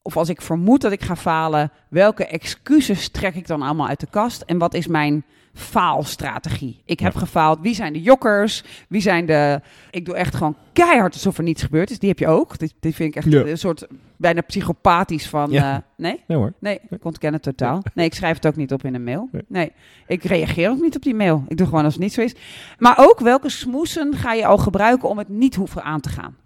of 0.02 0.16
als 0.16 0.28
ik 0.28 0.42
vermoed 0.42 0.80
dat 0.80 0.92
ik 0.92 1.02
ga 1.02 1.16
falen, 1.16 1.72
welke 1.88 2.26
excuses 2.26 3.08
trek 3.08 3.34
ik 3.34 3.46
dan 3.46 3.62
allemaal 3.62 3.88
uit 3.88 4.00
de 4.00 4.08
kast? 4.10 4.42
En 4.42 4.58
wat 4.58 4.74
is 4.74 4.86
mijn 4.86 5.24
faalstrategie? 5.54 6.80
Ik 6.84 7.00
heb 7.00 7.12
Ja. 7.12 7.18
gefaald. 7.18 7.58
Wie 7.60 7.74
zijn 7.74 7.92
de 7.92 8.00
jokkers? 8.00 8.62
Wie 8.88 9.00
zijn 9.00 9.26
de. 9.26 9.60
Ik 9.90 10.04
doe 10.04 10.14
echt 10.14 10.34
gewoon 10.34 10.56
keihard 10.72 11.14
alsof 11.14 11.36
er 11.38 11.42
niets 11.44 11.62
gebeurd 11.62 11.90
is. 11.90 11.98
Die 11.98 12.08
heb 12.08 12.18
je 12.18 12.26
ook. 12.26 12.58
Die, 12.58 12.72
die 12.80 12.94
vind 12.94 13.08
ik 13.08 13.16
echt 13.16 13.32
Ja. 13.32 13.40
een 13.44 13.58
soort 13.58 13.86
bijna 14.16 14.40
psychopathisch 14.40 15.28
van. 15.28 15.50
Ja. 15.50 15.74
eh, 15.74 15.78
nee? 15.96 16.20
Nee 16.26 16.38
hoor. 16.38 16.52
Nee, 16.58 16.80
ik 16.90 17.04
ontken 17.04 17.32
het 17.32 17.42
totaal. 17.42 17.82
Nee, 17.94 18.06
ik 18.06 18.14
schrijf 18.14 18.34
het 18.36 18.46
ook 18.46 18.56
niet 18.56 18.72
op 18.72 18.84
in 18.84 18.94
een 18.94 19.04
mail. 19.04 19.28
Nee. 19.32 19.42
Nee, 19.48 19.72
ik 20.06 20.22
reageer 20.24 20.70
ook 20.70 20.80
niet 20.80 20.96
op 20.96 21.02
die 21.02 21.14
mail. 21.14 21.44
Ik 21.48 21.56
doe 21.56 21.66
gewoon 21.66 21.84
als 21.84 21.94
het 21.94 22.02
niet 22.02 22.12
zo 22.12 22.20
is. 22.20 22.34
Maar 22.78 22.94
ook 22.98 23.20
welke 23.20 23.48
smoesen 23.48 24.14
ga 24.14 24.32
je 24.32 24.46
al 24.46 24.58
gebruiken 24.58 25.08
om 25.08 25.18
het 25.18 25.28
niet 25.28 25.54
hoeven 25.54 25.82
aan 25.82 26.00
te 26.00 26.08
gaan? 26.08 26.36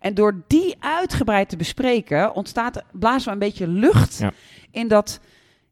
En 0.00 0.14
door 0.14 0.42
die 0.46 0.76
uitgebreid 0.80 1.48
te 1.48 1.56
bespreken, 1.56 2.34
ontstaat, 2.34 2.82
blazen 2.92 3.26
we 3.26 3.32
een 3.32 3.38
beetje 3.38 3.68
lucht 3.68 4.22
in 4.70 4.88
dat 4.88 5.20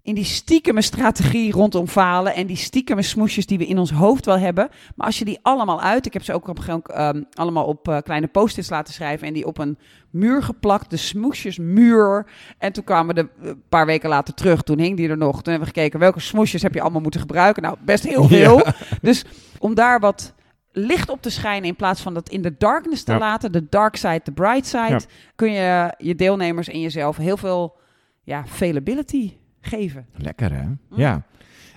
in 0.05 0.15
die 0.15 0.25
stiekeme 0.25 0.83
strategie 0.83 1.53
rondom 1.53 1.89
falen 1.89 2.35
en 2.35 2.47
die 2.47 2.57
stiekeme 2.57 3.03
smoesjes 3.03 3.47
die 3.47 3.59
we 3.59 3.67
in 3.67 3.79
ons 3.79 3.91
hoofd 3.91 4.27
wel 4.27 4.39
hebben. 4.39 4.69
Maar 4.95 5.07
als 5.07 5.19
je 5.19 5.25
die 5.25 5.39
allemaal 5.43 5.81
uit, 5.81 6.07
ik 6.07 6.13
heb 6.13 6.23
ze 6.23 6.33
ook 6.33 6.49
op, 6.49 6.89
um, 6.97 7.27
allemaal 7.33 7.65
op 7.65 7.89
uh, 7.89 7.99
kleine 7.99 8.27
post-its 8.27 8.71
laten 8.71 8.95
schrijven 8.95 9.27
en 9.27 9.33
die 9.33 9.47
op 9.47 9.59
een 9.59 9.79
muur 10.11 10.43
geplakt, 10.43 10.91
de 10.91 10.97
smoesjesmuur. 10.97 12.27
En 12.59 12.73
toen 12.73 12.85
kwamen 12.85 13.15
we 13.15 13.21
een 13.21 13.31
uh, 13.43 13.53
paar 13.69 13.87
weken 13.87 14.09
later 14.09 14.35
terug, 14.35 14.63
toen 14.63 14.79
hing 14.79 14.97
die 14.97 15.09
er 15.09 15.17
nog. 15.17 15.43
Toen 15.43 15.53
hebben 15.53 15.69
we 15.69 15.75
gekeken 15.75 16.01
welke 16.01 16.21
smoesjes 16.21 16.63
heb 16.63 16.75
je 16.75 16.81
allemaal 16.81 17.01
moeten 17.01 17.21
gebruiken. 17.21 17.63
Nou, 17.63 17.77
best 17.81 18.05
heel 18.05 18.29
veel. 18.39 18.59
Ja. 18.59 18.75
Dus 19.01 19.25
om 19.59 19.75
daar 19.75 20.01
wat 20.01 20.35
licht 20.73 21.09
op 21.09 21.23
te 21.23 21.31
schijnen 21.31 21.69
in 21.69 21.77
plaats 21.77 22.01
van 22.01 22.15
dat 22.15 22.29
in 22.29 22.43
de 22.43 22.55
darkness 22.59 23.03
te 23.03 23.13
ja. 23.13 23.19
laten, 23.19 23.53
de 23.53 23.67
dark 23.69 23.97
side, 23.97 24.21
de 24.25 24.33
bright 24.33 24.67
side, 24.67 24.89
ja. 24.89 25.01
kun 25.35 25.53
je 25.53 25.95
je 25.99 26.15
deelnemers 26.15 26.69
en 26.69 26.81
jezelf 26.81 27.17
heel 27.17 27.37
veel 27.37 27.77
ja, 28.23 28.39
availability 28.39 29.33
geven. 29.65 30.07
Lekker 30.17 30.53
hè? 30.53 30.63
Mm. 30.63 30.79
Ja. 30.89 31.23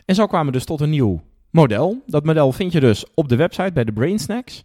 En 0.05 0.15
zo 0.15 0.25
kwamen 0.25 0.45
we 0.47 0.51
dus 0.51 0.65
tot 0.65 0.81
een 0.81 0.89
nieuw 0.89 1.21
model. 1.49 2.03
Dat 2.05 2.25
model 2.25 2.51
vind 2.51 2.71
je 2.71 2.79
dus 2.79 3.05
op 3.13 3.29
de 3.29 3.35
website 3.35 3.71
bij 3.71 3.83
de 3.83 3.93
Brain 3.93 4.19
Snacks. 4.19 4.63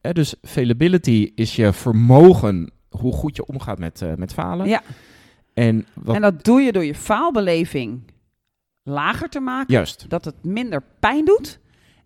Eh, 0.00 0.12
dus 0.12 0.34
availability 0.42 1.32
is 1.34 1.56
je 1.56 1.72
vermogen, 1.72 2.72
hoe 2.88 3.12
goed 3.12 3.36
je 3.36 3.46
omgaat 3.46 3.78
met, 3.78 4.00
uh, 4.00 4.14
met 4.14 4.32
falen. 4.32 4.66
Ja. 4.66 4.82
En, 5.54 5.86
wat... 5.94 6.14
en 6.14 6.20
dat 6.20 6.44
doe 6.44 6.60
je 6.60 6.72
door 6.72 6.84
je 6.84 6.94
faalbeleving 6.94 8.02
lager 8.82 9.28
te 9.28 9.40
maken. 9.40 9.74
Juist. 9.74 10.04
Dat 10.08 10.24
het 10.24 10.44
minder 10.44 10.82
pijn 11.00 11.24
doet. 11.24 11.60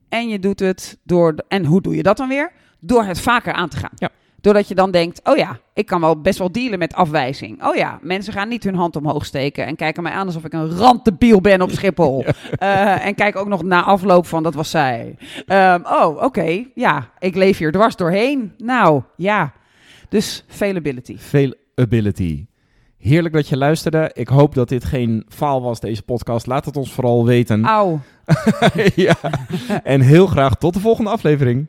En 0.08 0.28
je 0.28 0.38
doet 0.38 0.60
het 0.60 0.98
door. 1.02 1.36
De, 1.36 1.44
en 1.48 1.64
hoe 1.64 1.80
doe 1.80 1.96
je 1.96 2.02
dat 2.02 2.16
dan 2.16 2.28
weer? 2.28 2.52
Door 2.80 3.04
het 3.04 3.20
vaker 3.20 3.52
aan 3.52 3.68
te 3.68 3.76
gaan. 3.76 3.92
Ja. 3.94 4.10
Doordat 4.40 4.68
je 4.68 4.74
dan 4.74 4.90
denkt: 4.90 5.20
oh 5.24 5.36
ja, 5.36 5.58
ik 5.74 5.86
kan 5.86 6.00
wel 6.00 6.20
best 6.20 6.38
wel 6.38 6.52
dealen 6.52 6.78
met 6.78 6.94
afwijzing. 6.94 7.64
Oh 7.64 7.76
ja, 7.76 7.98
mensen 8.02 8.32
gaan 8.32 8.48
niet 8.48 8.64
hun 8.64 8.74
hand 8.74 8.96
omhoog 8.96 9.24
steken 9.24 9.66
en 9.66 9.76
kijken 9.76 10.02
mij 10.02 10.12
aan 10.12 10.26
alsof 10.26 10.44
ik 10.44 10.52
een 10.52 10.76
randdebiel 10.76 11.40
ben 11.40 11.62
op 11.62 11.70
Schiphol. 11.70 12.24
ja. 12.24 12.96
uh, 12.98 13.06
en 13.06 13.14
kijk 13.14 13.36
ook 13.36 13.48
nog 13.48 13.62
na 13.62 13.82
afloop 13.82 14.26
van: 14.26 14.42
dat 14.42 14.54
was 14.54 14.70
zij. 14.70 15.16
Um, 15.46 15.86
oh, 15.86 16.08
oké, 16.08 16.24
okay, 16.24 16.70
ja, 16.74 17.10
ik 17.18 17.34
leef 17.34 17.58
hier 17.58 17.72
dwars 17.72 17.96
doorheen. 17.96 18.52
Nou 18.56 19.02
ja, 19.16 19.52
dus 20.08 20.44
availability. 20.50 21.16
Availability. 21.18 22.46
Heerlijk 22.98 23.34
dat 23.34 23.48
je 23.48 23.56
luisterde. 23.56 24.10
Ik 24.14 24.28
hoop 24.28 24.54
dat 24.54 24.68
dit 24.68 24.84
geen 24.84 25.24
faal 25.28 25.62
was, 25.62 25.80
deze 25.80 26.02
podcast. 26.02 26.46
Laat 26.46 26.64
het 26.64 26.76
ons 26.76 26.92
vooral 26.92 27.26
weten. 27.26 27.64
Auw. 27.64 28.00
ja. 28.94 29.14
En 29.82 30.00
heel 30.00 30.26
graag 30.26 30.54
tot 30.54 30.74
de 30.74 30.80
volgende 30.80 31.10
aflevering. 31.10 31.68